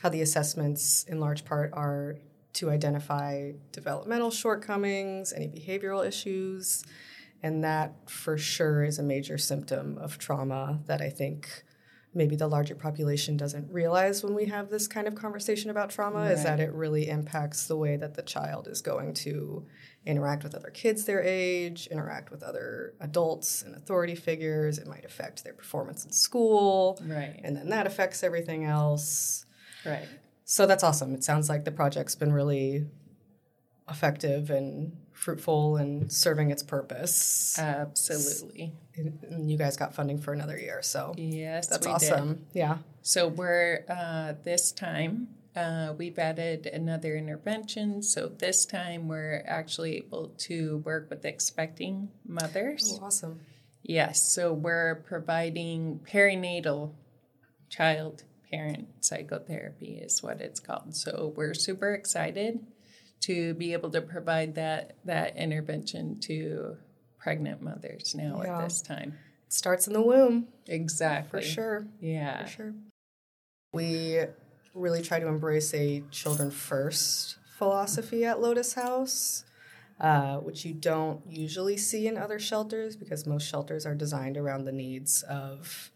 how 0.00 0.10
the 0.10 0.20
assessments, 0.20 1.04
in 1.04 1.18
large 1.18 1.44
part, 1.44 1.72
are 1.72 2.16
to 2.54 2.70
identify 2.70 3.52
developmental 3.72 4.30
shortcomings, 4.30 5.32
any 5.32 5.48
behavioral 5.48 6.06
issues, 6.06 6.84
and 7.44 7.62
that 7.62 8.08
for 8.08 8.38
sure 8.38 8.82
is 8.82 8.98
a 8.98 9.02
major 9.02 9.36
symptom 9.36 9.98
of 9.98 10.16
trauma 10.16 10.80
that 10.86 11.02
I 11.02 11.10
think 11.10 11.62
maybe 12.14 12.36
the 12.36 12.48
larger 12.48 12.74
population 12.74 13.36
doesn't 13.36 13.70
realize 13.70 14.24
when 14.24 14.34
we 14.34 14.46
have 14.46 14.70
this 14.70 14.88
kind 14.88 15.06
of 15.06 15.14
conversation 15.14 15.68
about 15.68 15.90
trauma 15.90 16.20
right. 16.20 16.30
is 16.30 16.42
that 16.42 16.58
it 16.58 16.72
really 16.72 17.06
impacts 17.06 17.66
the 17.66 17.76
way 17.76 17.98
that 17.98 18.14
the 18.14 18.22
child 18.22 18.66
is 18.66 18.80
going 18.80 19.12
to 19.12 19.62
interact 20.06 20.42
with 20.42 20.54
other 20.54 20.70
kids 20.70 21.04
their 21.04 21.22
age, 21.22 21.86
interact 21.88 22.30
with 22.30 22.42
other 22.42 22.94
adults 23.00 23.60
and 23.60 23.74
authority 23.74 24.14
figures. 24.14 24.78
It 24.78 24.86
might 24.86 25.04
affect 25.04 25.44
their 25.44 25.52
performance 25.52 26.06
in 26.06 26.12
school. 26.12 26.98
Right. 27.04 27.38
And 27.44 27.54
then 27.54 27.68
that 27.68 27.86
affects 27.86 28.22
everything 28.22 28.64
else. 28.64 29.44
Right. 29.84 30.08
So 30.44 30.64
that's 30.64 30.82
awesome. 30.82 31.14
It 31.14 31.22
sounds 31.22 31.50
like 31.50 31.66
the 31.66 31.72
project's 31.72 32.14
been 32.14 32.32
really 32.32 32.86
effective 33.86 34.48
and 34.48 34.96
fruitful 35.24 35.78
and 35.78 36.12
serving 36.12 36.50
its 36.50 36.62
purpose. 36.62 37.58
Absolutely. 37.58 38.72
And 38.96 39.50
you 39.50 39.56
guys 39.56 39.76
got 39.76 39.94
funding 39.94 40.18
for 40.18 40.32
another 40.32 40.58
year, 40.58 40.82
so 40.82 41.14
yes, 41.16 41.66
that's 41.66 41.86
awesome. 41.86 42.34
Did. 42.34 42.46
Yeah. 42.52 42.78
So 43.02 43.28
we're 43.28 43.84
uh, 43.88 44.34
this 44.44 44.70
time 44.70 45.28
uh, 45.56 45.94
we've 45.96 46.18
added 46.18 46.66
another 46.66 47.16
intervention. 47.16 48.02
So 48.02 48.28
this 48.28 48.66
time 48.66 49.08
we're 49.08 49.42
actually 49.46 49.96
able 49.96 50.28
to 50.38 50.78
work 50.78 51.08
with 51.10 51.24
expecting 51.24 52.10
mothers. 52.26 52.98
Oh, 53.00 53.06
awesome. 53.06 53.40
Yes. 53.82 54.22
So 54.22 54.52
we're 54.52 54.96
providing 55.06 56.00
perinatal 56.00 56.92
child 57.68 58.24
parent 58.50 58.88
psychotherapy 59.00 59.98
is 60.02 60.22
what 60.22 60.40
it's 60.40 60.60
called. 60.60 60.94
So 60.94 61.32
we're 61.36 61.54
super 61.54 61.92
excited 61.94 62.60
to 63.26 63.54
be 63.54 63.72
able 63.72 63.90
to 63.90 64.00
provide 64.00 64.54
that 64.56 64.96
that 65.04 65.36
intervention 65.36 66.20
to 66.20 66.76
pregnant 67.18 67.62
mothers 67.62 68.14
now 68.14 68.42
yeah. 68.44 68.58
at 68.58 68.64
this 68.64 68.82
time. 68.82 69.18
It 69.46 69.52
starts 69.52 69.86
in 69.86 69.94
the 69.94 70.02
womb. 70.02 70.48
Exactly. 70.66 71.40
For 71.40 71.46
sure. 71.46 71.86
Yeah. 72.00 72.44
For 72.44 72.50
sure. 72.50 72.74
We 73.72 74.20
really 74.74 75.02
try 75.02 75.20
to 75.20 75.26
embrace 75.26 75.72
a 75.72 76.02
children 76.10 76.50
first 76.50 77.38
philosophy 77.56 78.24
at 78.24 78.40
Lotus 78.40 78.74
House, 78.74 79.44
uh, 80.00 80.36
which 80.38 80.64
you 80.64 80.74
don't 80.74 81.22
usually 81.28 81.76
see 81.76 82.06
in 82.06 82.18
other 82.18 82.38
shelters 82.38 82.96
because 82.96 83.26
most 83.26 83.48
shelters 83.48 83.86
are 83.86 83.94
designed 83.94 84.36
around 84.36 84.64
the 84.64 84.72
needs 84.72 85.22
of 85.22 85.90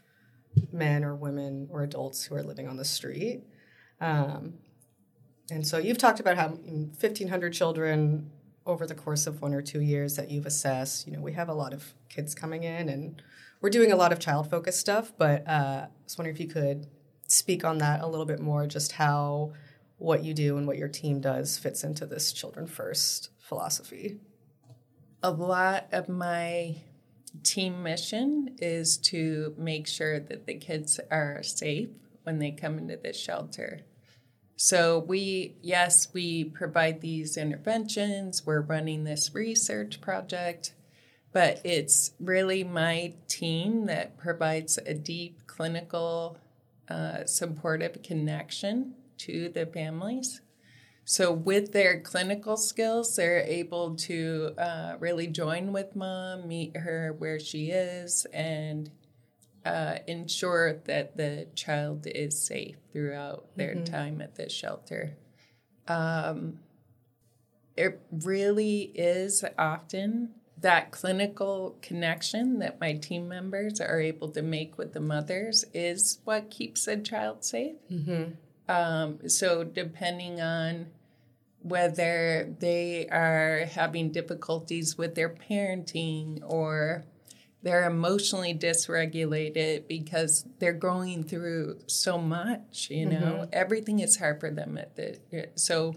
men 0.72 1.04
or 1.04 1.14
women 1.14 1.68
or 1.70 1.82
adults 1.82 2.24
who 2.24 2.34
are 2.34 2.42
living 2.42 2.68
on 2.68 2.76
the 2.76 2.84
street. 2.84 3.42
Um, 4.00 4.54
and 5.50 5.66
so 5.66 5.78
you've 5.78 5.98
talked 5.98 6.20
about 6.20 6.36
how 6.36 6.48
1,500 6.48 7.52
children 7.52 8.30
over 8.66 8.86
the 8.86 8.94
course 8.94 9.26
of 9.26 9.40
one 9.40 9.54
or 9.54 9.62
two 9.62 9.80
years 9.80 10.16
that 10.16 10.30
you've 10.30 10.44
assessed. 10.46 11.06
You 11.06 11.14
know, 11.14 11.22
we 11.22 11.32
have 11.32 11.48
a 11.48 11.54
lot 11.54 11.72
of 11.72 11.94
kids 12.10 12.34
coming 12.34 12.64
in 12.64 12.88
and 12.88 13.22
we're 13.60 13.70
doing 13.70 13.90
a 13.90 13.96
lot 13.96 14.12
of 14.12 14.20
child 14.20 14.50
focused 14.50 14.78
stuff, 14.78 15.12
but 15.16 15.46
uh, 15.48 15.86
I 15.86 15.88
was 16.04 16.18
wondering 16.18 16.36
if 16.36 16.40
you 16.40 16.48
could 16.48 16.86
speak 17.26 17.64
on 17.64 17.78
that 17.78 18.02
a 18.02 18.06
little 18.06 18.26
bit 18.26 18.40
more, 18.40 18.66
just 18.66 18.92
how 18.92 19.52
what 19.96 20.22
you 20.22 20.34
do 20.34 20.58
and 20.58 20.66
what 20.66 20.76
your 20.76 20.88
team 20.88 21.20
does 21.20 21.58
fits 21.58 21.82
into 21.82 22.06
this 22.06 22.32
children 22.32 22.66
first 22.66 23.30
philosophy. 23.40 24.20
A 25.22 25.30
lot 25.30 25.86
of 25.90 26.08
my 26.08 26.76
team 27.42 27.82
mission 27.82 28.56
is 28.58 28.96
to 28.98 29.54
make 29.58 29.86
sure 29.86 30.20
that 30.20 30.46
the 30.46 30.54
kids 30.54 31.00
are 31.10 31.42
safe 31.42 31.88
when 32.22 32.38
they 32.38 32.50
come 32.50 32.78
into 32.78 32.96
the 32.96 33.12
shelter. 33.12 33.80
So, 34.60 34.98
we, 34.98 35.54
yes, 35.62 36.08
we 36.12 36.42
provide 36.42 37.00
these 37.00 37.36
interventions, 37.36 38.44
we're 38.44 38.60
running 38.60 39.04
this 39.04 39.32
research 39.32 40.00
project, 40.00 40.74
but 41.32 41.60
it's 41.62 42.10
really 42.18 42.64
my 42.64 43.14
team 43.28 43.86
that 43.86 44.18
provides 44.18 44.76
a 44.84 44.94
deep 44.94 45.46
clinical 45.46 46.38
uh, 46.88 47.24
supportive 47.24 48.02
connection 48.02 48.94
to 49.18 49.48
the 49.48 49.64
families. 49.64 50.40
So, 51.04 51.30
with 51.30 51.72
their 51.72 52.00
clinical 52.00 52.56
skills, 52.56 53.14
they're 53.14 53.38
able 53.38 53.94
to 53.94 54.54
uh, 54.58 54.96
really 54.98 55.28
join 55.28 55.72
with 55.72 55.94
mom, 55.94 56.48
meet 56.48 56.76
her 56.76 57.14
where 57.16 57.38
she 57.38 57.70
is, 57.70 58.26
and 58.32 58.90
uh, 59.68 59.98
ensure 60.06 60.80
that 60.86 61.18
the 61.18 61.46
child 61.54 62.06
is 62.06 62.40
safe 62.40 62.76
throughout 62.90 63.44
their 63.54 63.74
mm-hmm. 63.74 63.84
time 63.84 64.22
at 64.22 64.34
the 64.36 64.48
shelter. 64.48 65.14
Um, 65.86 66.60
it 67.76 68.00
really 68.10 68.90
is 68.94 69.44
often 69.58 70.30
that 70.58 70.90
clinical 70.90 71.76
connection 71.82 72.60
that 72.60 72.80
my 72.80 72.94
team 72.94 73.28
members 73.28 73.78
are 73.78 74.00
able 74.00 74.30
to 74.30 74.40
make 74.40 74.78
with 74.78 74.94
the 74.94 75.00
mothers 75.00 75.66
is 75.74 76.18
what 76.24 76.50
keeps 76.50 76.88
a 76.88 76.96
child 76.96 77.44
safe. 77.44 77.76
Mm-hmm. 77.92 78.70
Um, 78.70 79.28
so, 79.28 79.64
depending 79.64 80.40
on 80.40 80.86
whether 81.60 82.54
they 82.58 83.06
are 83.08 83.66
having 83.70 84.12
difficulties 84.12 84.96
with 84.96 85.14
their 85.14 85.28
parenting 85.28 86.40
or 86.42 87.04
they're 87.62 87.86
emotionally 87.86 88.54
dysregulated 88.54 89.88
because 89.88 90.46
they're 90.58 90.72
going 90.72 91.24
through 91.24 91.78
so 91.86 92.18
much 92.18 92.88
you 92.90 93.06
know 93.06 93.18
mm-hmm. 93.18 93.50
everything 93.52 94.00
is 94.00 94.16
hard 94.16 94.40
for 94.40 94.50
them 94.50 94.78
at 94.78 94.94
the 94.96 95.18
so 95.54 95.94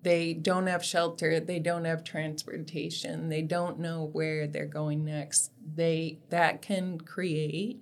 they 0.00 0.32
don't 0.32 0.66
have 0.66 0.84
shelter 0.84 1.40
they 1.40 1.58
don't 1.58 1.84
have 1.84 2.04
transportation 2.04 3.28
they 3.28 3.42
don't 3.42 3.78
know 3.78 4.08
where 4.12 4.46
they're 4.46 4.66
going 4.66 5.04
next 5.04 5.50
they 5.74 6.18
that 6.30 6.62
can 6.62 6.98
create 6.98 7.80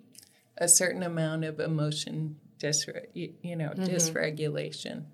a 0.58 0.68
certain 0.68 1.02
amount 1.02 1.44
of 1.44 1.60
emotion 1.60 2.36
dysre- 2.58 3.06
you 3.14 3.56
know 3.56 3.70
mm-hmm. 3.70 3.84
dysregulation 3.84 5.04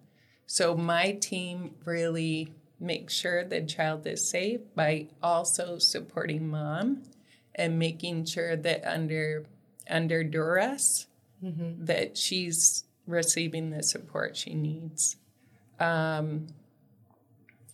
so 0.47 0.77
my 0.77 1.13
team 1.13 1.75
really 1.85 2.53
makes 2.79 3.15
sure 3.15 3.45
the 3.45 3.63
child 3.63 4.07
is 4.07 4.29
safe 4.29 4.61
by 4.75 5.07
also 5.23 5.79
supporting 5.79 6.49
mom 6.49 7.03
and 7.55 7.79
making 7.79 8.25
sure 8.25 8.57
that 8.57 8.85
under 8.85 9.47
under 9.91 10.25
duress 10.25 11.07
mm-hmm. 11.43 11.85
that 11.85 12.17
she's 12.17 12.85
receiving 13.07 13.71
the 13.71 13.83
support 13.83 14.37
she 14.37 14.55
needs. 14.55 15.17
Um, 15.81 16.47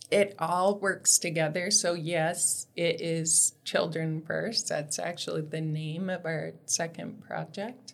it 0.09 0.35
all 0.39 0.79
works 0.79 1.19
together. 1.19 1.69
So 1.69 1.93
yes, 1.93 2.67
it 2.75 2.99
is 2.99 3.53
children 3.63 4.21
first. 4.25 4.69
That's 4.69 4.97
actually 4.97 5.41
the 5.41 5.61
name 5.61 6.09
of 6.09 6.25
our 6.25 6.53
second 6.65 7.21
project. 7.21 7.93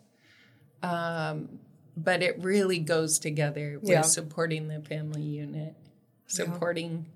Um, 0.82 1.60
but 1.98 2.24
it 2.24 2.42
really 2.42 2.80
goes 2.80 3.20
together 3.20 3.80
with 3.82 3.90
yeah. 3.90 4.02
supporting 4.02 4.68
the 4.68 4.82
family 4.82 5.22
unit, 5.22 5.76
supporting 6.28 7.08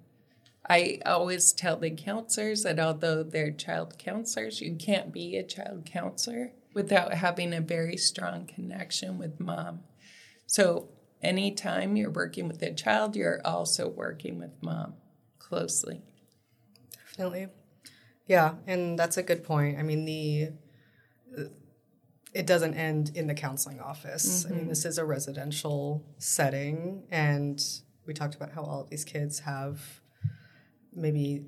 I 0.70 1.00
always 1.06 1.52
tell 1.52 1.78
the 1.78 1.90
counselors 1.90 2.64
that 2.64 2.80
although 2.80 3.24
they're 3.24 3.52
child 3.52 3.98
counselors, 3.98 4.62
you 4.62 4.76
can't 4.76 5.12
be 5.12 5.36
a 5.36 5.44
child 5.44 5.86
counselor 5.86 6.52
without 6.76 7.16
having 7.16 7.54
a 7.54 7.62
very 7.62 7.98
strong 7.98 8.46
connection 8.46 9.18
with 9.18 9.40
mom. 9.40 9.82
So 10.46 10.90
anytime 11.24 11.96
you're 11.96 12.12
working 12.12 12.48
with 12.48 12.62
a 12.62 12.72
child, 12.72 13.16
you're 13.16 13.42
also 13.44 13.90
working 13.90 14.38
with 14.38 14.52
mom 14.62 14.94
closely. 15.40 16.04
Definitely. 16.94 17.48
Yeah, 18.28 18.56
and 18.68 18.98
that's 18.98 19.18
a 19.18 19.24
good 19.24 19.44
point. 19.44 19.80
I 19.80 19.82
mean, 19.82 20.06
the 20.06 20.50
it 22.32 22.46
doesn't 22.46 22.76
end 22.76 23.12
in 23.16 23.26
the 23.26 23.34
counseling 23.34 23.80
office. 23.80 24.44
Mm-hmm. 24.44 24.54
I 24.54 24.58
mean, 24.58 24.68
this 24.68 24.86
is 24.86 25.00
a 25.00 25.06
residential 25.06 26.06
setting, 26.20 27.04
and 27.10 27.60
we 28.06 28.14
talked 28.14 28.36
about 28.36 28.52
how 28.52 28.62
all 28.62 28.82
of 28.82 28.90
these 28.92 29.04
kids 29.04 29.40
have 29.40 30.02
maybe 30.94 31.46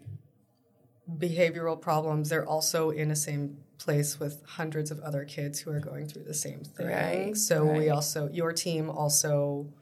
behavioral 1.17 1.79
problems. 1.79 2.29
They're 2.29 2.47
also 2.47 2.91
in 2.91 3.11
a 3.11 3.15
same 3.15 3.57
place 3.77 4.19
with 4.19 4.43
hundreds 4.45 4.91
of 4.91 4.99
other 4.99 5.25
kids 5.25 5.59
who 5.59 5.71
are 5.71 5.79
going 5.79 6.07
through 6.07 6.23
the 6.23 6.33
same 6.33 6.63
thing. 6.63 6.87
Right, 6.87 7.35
so 7.35 7.65
right. 7.65 7.77
we 7.77 7.89
also, 7.89 8.29
your 8.31 8.53
team 8.53 8.89
also 8.89 9.73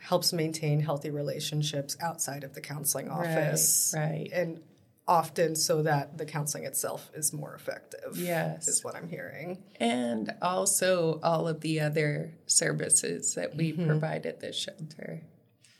helps 0.00 0.32
maintain 0.32 0.80
healthy 0.80 1.10
relationships 1.10 1.96
outside 2.00 2.44
of 2.44 2.54
the 2.54 2.60
counseling 2.60 3.10
office. 3.10 3.92
Right. 3.96 4.02
right. 4.02 4.30
And 4.32 4.60
often 5.08 5.54
so 5.54 5.82
that 5.82 6.18
the 6.18 6.26
counseling 6.26 6.64
itself 6.64 7.10
is 7.14 7.32
more 7.32 7.54
effective. 7.54 8.16
Yes. 8.16 8.68
Is 8.68 8.84
what 8.84 8.94
I'm 8.94 9.08
hearing. 9.08 9.62
And 9.80 10.34
also 10.42 11.20
all 11.22 11.48
of 11.48 11.60
the 11.60 11.80
other 11.80 12.34
services 12.46 13.34
that 13.34 13.56
we 13.56 13.72
mm-hmm. 13.72 13.86
provide 13.86 14.26
at 14.26 14.40
the 14.40 14.52
shelter. 14.52 15.22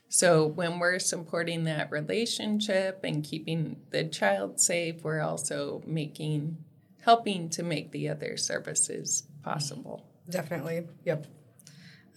So 0.09 0.47
when 0.47 0.79
we're 0.79 0.99
supporting 0.99 1.65
that 1.65 1.91
relationship 1.91 3.01
and 3.03 3.25
keeping 3.25 3.81
the 3.91 4.05
child 4.05 4.61
safe, 4.61 5.03
we're 5.03 5.21
also 5.21 5.83
making 5.87 6.59
helping 7.03 7.49
to 7.51 7.63
make 7.63 7.93
the 7.93 8.09
other 8.09 8.37
services 8.37 9.25
possible. 9.43 10.05
Definitely. 10.29 10.89
Yep. 11.05 11.27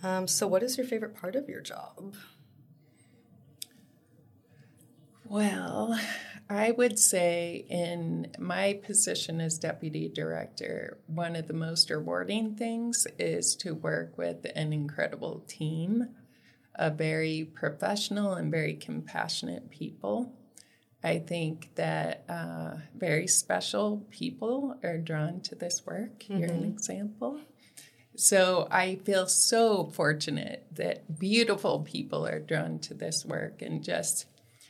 Um, 0.01 0.27
so 0.27 0.47
what 0.47 0.63
is 0.63 0.77
your 0.77 0.87
favorite 0.87 1.15
part 1.15 1.35
of 1.35 1.47
your 1.47 1.61
job? 1.61 2.15
Well, 5.25 5.99
I 6.49 6.71
would 6.71 6.97
say, 6.97 7.67
in 7.69 8.31
my 8.39 8.79
position 8.83 9.39
as 9.39 9.59
deputy 9.59 10.09
director, 10.09 10.97
one 11.05 11.35
of 11.35 11.47
the 11.47 11.53
most 11.53 11.91
rewarding 11.91 12.55
things 12.55 13.05
is 13.19 13.55
to 13.57 13.75
work 13.75 14.17
with 14.17 14.47
an 14.55 14.73
incredible 14.73 15.43
team 15.47 16.07
of 16.79 16.95
very 16.95 17.43
professional 17.53 18.33
and 18.33 18.49
very 18.49 18.73
compassionate 18.73 19.69
people. 19.69 20.33
I 21.03 21.19
think 21.19 21.75
that 21.75 22.23
uh, 22.27 22.77
very 22.95 23.27
special 23.27 24.07
people 24.09 24.75
are 24.83 24.97
drawn 24.97 25.41
to 25.41 25.55
this 25.55 25.85
work. 25.85 26.21
Mm-hmm. 26.21 26.37
You're 26.37 26.51
an 26.51 26.63
example. 26.63 27.39
So 28.15 28.67
I 28.71 28.95
feel 28.95 29.27
so 29.27 29.91
fortunate 29.93 30.65
that 30.71 31.19
beautiful 31.19 31.81
people 31.81 32.25
are 32.25 32.39
drawn 32.39 32.79
to 32.79 32.93
this 32.93 33.25
work 33.25 33.61
and 33.61 33.83
just 33.83 34.25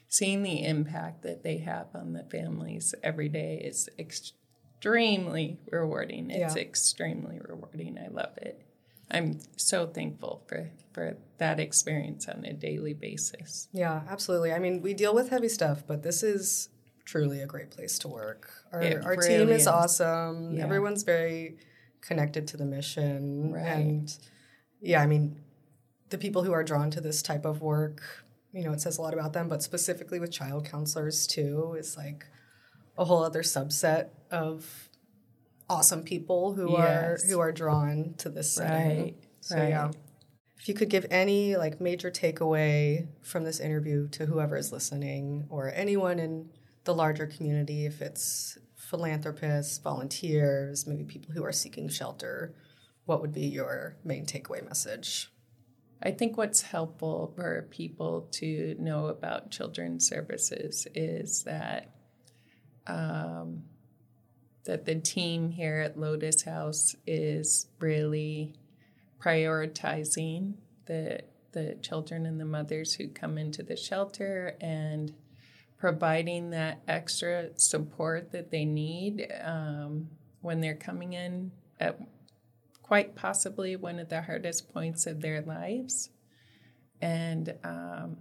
seeing 0.07 0.43
the 0.43 0.65
impact 0.65 1.21
that 1.23 1.43
they 1.43 1.59
have 1.59 1.87
on 1.93 2.13
the 2.13 2.23
families 2.23 2.93
every 3.03 3.29
day 3.29 3.61
is 3.63 3.87
extremely 3.97 5.59
rewarding. 5.71 6.31
It's 6.31 6.55
yeah. 6.55 6.61
extremely 6.61 7.39
rewarding. 7.39 7.97
I 7.97 8.09
love 8.09 8.37
it. 8.37 8.68
I'm 9.11 9.39
so 9.57 9.87
thankful 9.87 10.43
for 10.47 10.69
for 10.93 11.17
that 11.37 11.59
experience 11.59 12.27
on 12.27 12.45
a 12.45 12.53
daily 12.53 12.93
basis. 12.93 13.67
Yeah, 13.71 14.01
absolutely. 14.09 14.53
I 14.53 14.59
mean, 14.59 14.81
we 14.81 14.93
deal 14.93 15.13
with 15.13 15.29
heavy 15.29 15.49
stuff, 15.49 15.83
but 15.85 16.03
this 16.03 16.23
is 16.23 16.69
truly 17.05 17.41
a 17.41 17.45
great 17.45 17.71
place 17.71 17.99
to 17.99 18.07
work. 18.07 18.51
Our, 18.71 18.81
our 19.03 19.15
team 19.15 19.49
is, 19.49 19.61
is. 19.61 19.67
awesome. 19.67 20.55
Yeah. 20.55 20.63
Everyone's 20.63 21.03
very 21.03 21.57
connected 22.01 22.47
to 22.47 22.57
the 22.57 22.65
mission. 22.65 23.53
Right. 23.53 23.63
And 23.63 24.17
yeah, 24.81 25.01
I 25.01 25.07
mean, 25.07 25.39
the 26.09 26.17
people 26.17 26.43
who 26.43 26.51
are 26.51 26.63
drawn 26.63 26.91
to 26.91 27.01
this 27.01 27.21
type 27.21 27.45
of 27.45 27.61
work 27.61 28.01
you 28.53 28.63
know, 28.63 28.71
it 28.71 28.81
says 28.81 28.97
a 28.97 29.01
lot 29.01 29.13
about 29.13 29.33
them, 29.33 29.47
but 29.47 29.61
specifically 29.61 30.19
with 30.19 30.31
child 30.31 30.65
counselors 30.65 31.27
too, 31.27 31.75
is 31.77 31.95
like 31.97 32.25
a 32.97 33.05
whole 33.05 33.23
other 33.23 33.43
subset 33.43 34.09
of 34.31 34.88
awesome 35.69 36.03
people 36.03 36.53
who 36.53 36.71
yes. 36.71 36.79
are 36.79 37.27
who 37.27 37.39
are 37.39 37.51
drawn 37.51 38.15
to 38.17 38.29
this 38.29 38.51
setting. 38.51 39.01
Right. 39.01 39.15
So 39.41 39.57
right. 39.57 39.69
yeah. 39.69 39.91
If 40.57 40.67
you 40.67 40.73
could 40.73 40.89
give 40.89 41.05
any 41.09 41.55
like 41.55 41.79
major 41.79 42.11
takeaway 42.11 43.07
from 43.21 43.45
this 43.45 43.59
interview 43.61 44.09
to 44.09 44.25
whoever 44.25 44.57
is 44.57 44.73
listening 44.73 45.45
or 45.49 45.71
anyone 45.73 46.19
in 46.19 46.49
the 46.83 46.93
larger 46.93 47.27
community, 47.27 47.85
if 47.85 48.01
it's 48.01 48.57
philanthropists, 48.75 49.77
volunteers, 49.77 50.85
maybe 50.85 51.05
people 51.05 51.33
who 51.33 51.45
are 51.45 51.51
seeking 51.53 51.87
shelter, 51.87 52.55
what 53.05 53.21
would 53.21 53.33
be 53.33 53.45
your 53.45 53.95
main 54.03 54.25
takeaway 54.25 54.65
message? 54.65 55.31
I 56.01 56.11
think 56.11 56.37
what's 56.37 56.61
helpful 56.61 57.33
for 57.35 57.67
people 57.69 58.27
to 58.33 58.75
know 58.79 59.07
about 59.07 59.51
children's 59.51 60.07
services 60.07 60.87
is 60.95 61.43
that 61.43 61.91
um, 62.87 63.63
that 64.69 64.85
the 64.85 64.93
team 64.93 65.49
here 65.49 65.79
at 65.79 65.99
Lotus 65.99 66.43
House 66.43 66.95
is 67.07 67.65
really 67.79 68.53
prioritizing 69.19 70.53
the 70.85 71.21
the 71.53 71.75
children 71.81 72.27
and 72.27 72.39
the 72.39 72.45
mothers 72.45 72.93
who 72.93 73.07
come 73.07 73.39
into 73.39 73.63
the 73.63 73.75
shelter 73.75 74.55
and 74.61 75.11
providing 75.79 76.51
that 76.51 76.83
extra 76.87 77.49
support 77.57 78.31
that 78.31 78.51
they 78.51 78.63
need 78.63 79.27
um, 79.43 80.07
when 80.41 80.61
they're 80.61 80.75
coming 80.75 81.13
in 81.13 81.51
at 81.79 81.99
quite 82.83 83.15
possibly 83.15 83.75
one 83.75 83.97
of 83.97 84.09
the 84.09 84.21
hardest 84.21 84.71
points 84.71 85.07
of 85.07 85.21
their 85.21 85.41
lives. 85.41 86.11
And 87.01 87.55
um, 87.63 88.17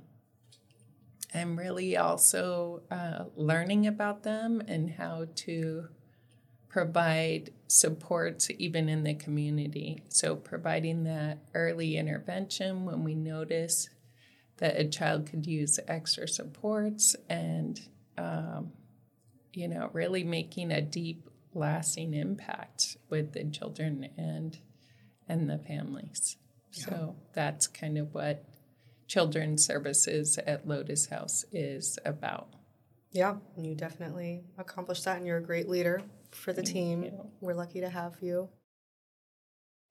I'm 1.35 1.59
really 1.59 1.99
also 1.99 2.81
uh, 2.91 3.25
learning 3.37 3.87
about 3.87 4.23
them 4.23 4.63
and 4.67 4.93
how 4.93 5.27
to 5.35 5.89
provide 6.79 7.51
supports 7.67 8.49
even 8.57 8.89
in 8.89 9.03
the 9.03 9.15
community. 9.15 10.01
So, 10.11 10.37
providing 10.37 11.03
that 11.05 11.39
early 11.55 11.97
intervention 11.97 12.85
when 12.85 13.03
we 13.03 13.17
notice 13.17 13.89
that 14.59 14.79
a 14.79 14.85
child 14.85 15.27
could 15.27 15.45
use 15.45 15.81
extra 15.89 16.29
supports 16.29 17.17
and, 17.29 17.81
um, 18.17 18.71
you 19.53 19.67
know, 19.67 19.91
really 19.93 20.23
making 20.23 20.71
a 20.71 20.81
deep 20.81 21.29
lasting 21.53 22.15
impact 22.15 22.97
with 23.11 23.33
the 23.33 23.43
children 23.51 24.09
and 24.17 24.57
and 25.29 25.51
the 25.51 25.59
families. 25.59 26.37
Yeah. 26.75 26.85
So 26.85 27.17
that's 27.35 27.67
kind 27.67 27.99
of 27.99 28.15
what 28.15 28.45
children's 29.09 29.67
services 29.67 30.39
at 30.47 30.69
Lotus 30.69 31.07
House 31.07 31.45
is 31.51 31.99
about. 32.05 32.51
Yeah, 33.11 33.39
you 33.57 33.75
definitely 33.75 34.45
accomplished 34.59 35.07
that, 35.07 35.17
and 35.17 35.27
you're 35.27 35.39
a 35.39 35.43
great 35.43 35.69
leader 35.69 36.05
for 36.35 36.53
the 36.53 36.63
Thank 36.63 36.75
team. 36.75 37.03
You. 37.05 37.31
We're 37.41 37.55
lucky 37.55 37.81
to 37.81 37.89
have 37.89 38.17
you. 38.21 38.49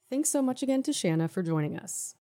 Thanks 0.09 0.29
so 0.29 0.41
much 0.41 0.63
again 0.63 0.83
to 0.83 0.93
Shanna 0.93 1.27
for 1.27 1.43
joining 1.43 1.77
us. 1.77 2.15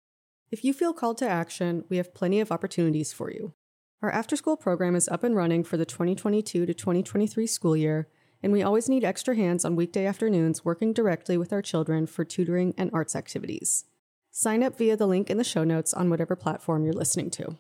If 0.51 0.65
you 0.65 0.73
feel 0.73 0.93
called 0.93 1.19
to 1.19 1.29
action, 1.29 1.85
we 1.89 1.97
have 1.97 2.15
plenty 2.15 2.41
of 2.41 2.53
opportunities 2.53 3.13
for 3.13 3.31
you. 3.31 3.55
Our 4.03 4.11
after 4.11 4.37
school 4.37 4.57
program 4.57 4.95
is 4.95 5.09
up 5.09 5.25
and 5.25 5.35
running 5.35 5.65
for 5.65 5.77
the 5.77 5.87
2022 5.87 6.67
to 6.67 6.75
2023 6.75 7.47
school 7.47 7.77
year 7.77 8.09
and 8.45 8.53
we 8.53 8.63
always 8.63 8.91
need 8.91 9.05
extra 9.05 9.35
hands 9.35 9.65
on 9.65 9.75
weekday 9.75 10.05
afternoons 10.05 10.67
working 10.67 10.93
directly 10.93 11.39
with 11.39 11.51
our 11.51 11.63
children 11.63 12.07
for 12.07 12.27
tutoring 12.27 12.75
and 12.77 12.91
arts 12.93 13.17
activities. 13.17 13.87
Sign 14.31 14.63
up 14.63 14.77
via 14.77 14.99
the 14.99 15.07
link 15.07 15.31
in 15.31 15.39
the 15.39 15.45
show 15.45 15.65
notes 15.65 15.95
on 15.95 16.11
whatever 16.11 16.37
platform 16.37 16.85
you're 16.85 16.93
listening 16.93 17.31
to. 17.31 17.57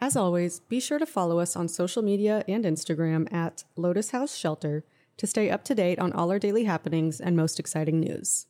As 0.00 0.16
always, 0.16 0.58
be 0.58 0.80
sure 0.80 0.98
to 0.98 1.06
follow 1.06 1.38
us 1.38 1.54
on 1.54 1.68
social 1.68 2.02
media 2.02 2.42
and 2.48 2.64
Instagram 2.64 3.32
at 3.32 3.62
Lotus 3.76 4.10
House 4.10 4.34
Shelter 4.34 4.82
to 5.20 5.26
stay 5.26 5.50
up 5.50 5.64
to 5.64 5.74
date 5.74 5.98
on 5.98 6.14
all 6.14 6.30
our 6.30 6.38
daily 6.38 6.64
happenings 6.64 7.20
and 7.20 7.36
most 7.36 7.60
exciting 7.60 8.00
news. 8.00 8.46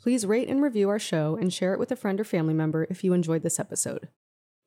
Please 0.00 0.24
rate 0.24 0.48
and 0.48 0.62
review 0.62 0.88
our 0.88 0.98
show 1.00 1.34
and 1.34 1.52
share 1.52 1.72
it 1.74 1.80
with 1.80 1.90
a 1.90 1.96
friend 1.96 2.20
or 2.20 2.24
family 2.24 2.54
member 2.54 2.86
if 2.88 3.02
you 3.02 3.12
enjoyed 3.12 3.42
this 3.42 3.58
episode. 3.58 4.08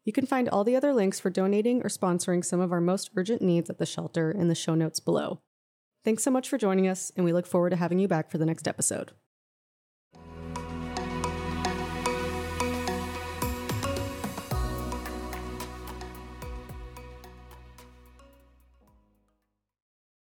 You 0.03 0.11
can 0.11 0.25
find 0.25 0.49
all 0.49 0.65
the 0.65 0.75
other 0.75 0.91
links 0.91 1.17
for 1.17 1.29
donating 1.29 1.81
or 1.81 1.87
sponsoring 1.87 2.43
some 2.43 2.59
of 2.59 2.73
our 2.73 2.81
most 2.81 3.09
urgent 3.15 3.41
needs 3.41 3.69
at 3.69 3.77
the 3.77 3.85
shelter 3.85 4.31
in 4.31 4.49
the 4.49 4.53
show 4.53 4.75
notes 4.75 4.99
below. 4.99 5.39
Thanks 6.03 6.23
so 6.23 6.29
much 6.29 6.49
for 6.49 6.57
joining 6.57 6.89
us, 6.89 7.09
and 7.15 7.23
we 7.23 7.31
look 7.31 7.47
forward 7.47 7.69
to 7.69 7.77
having 7.77 7.99
you 7.99 8.09
back 8.09 8.29
for 8.29 8.37
the 8.37 8.45
next 8.45 8.67
episode. 8.67 9.13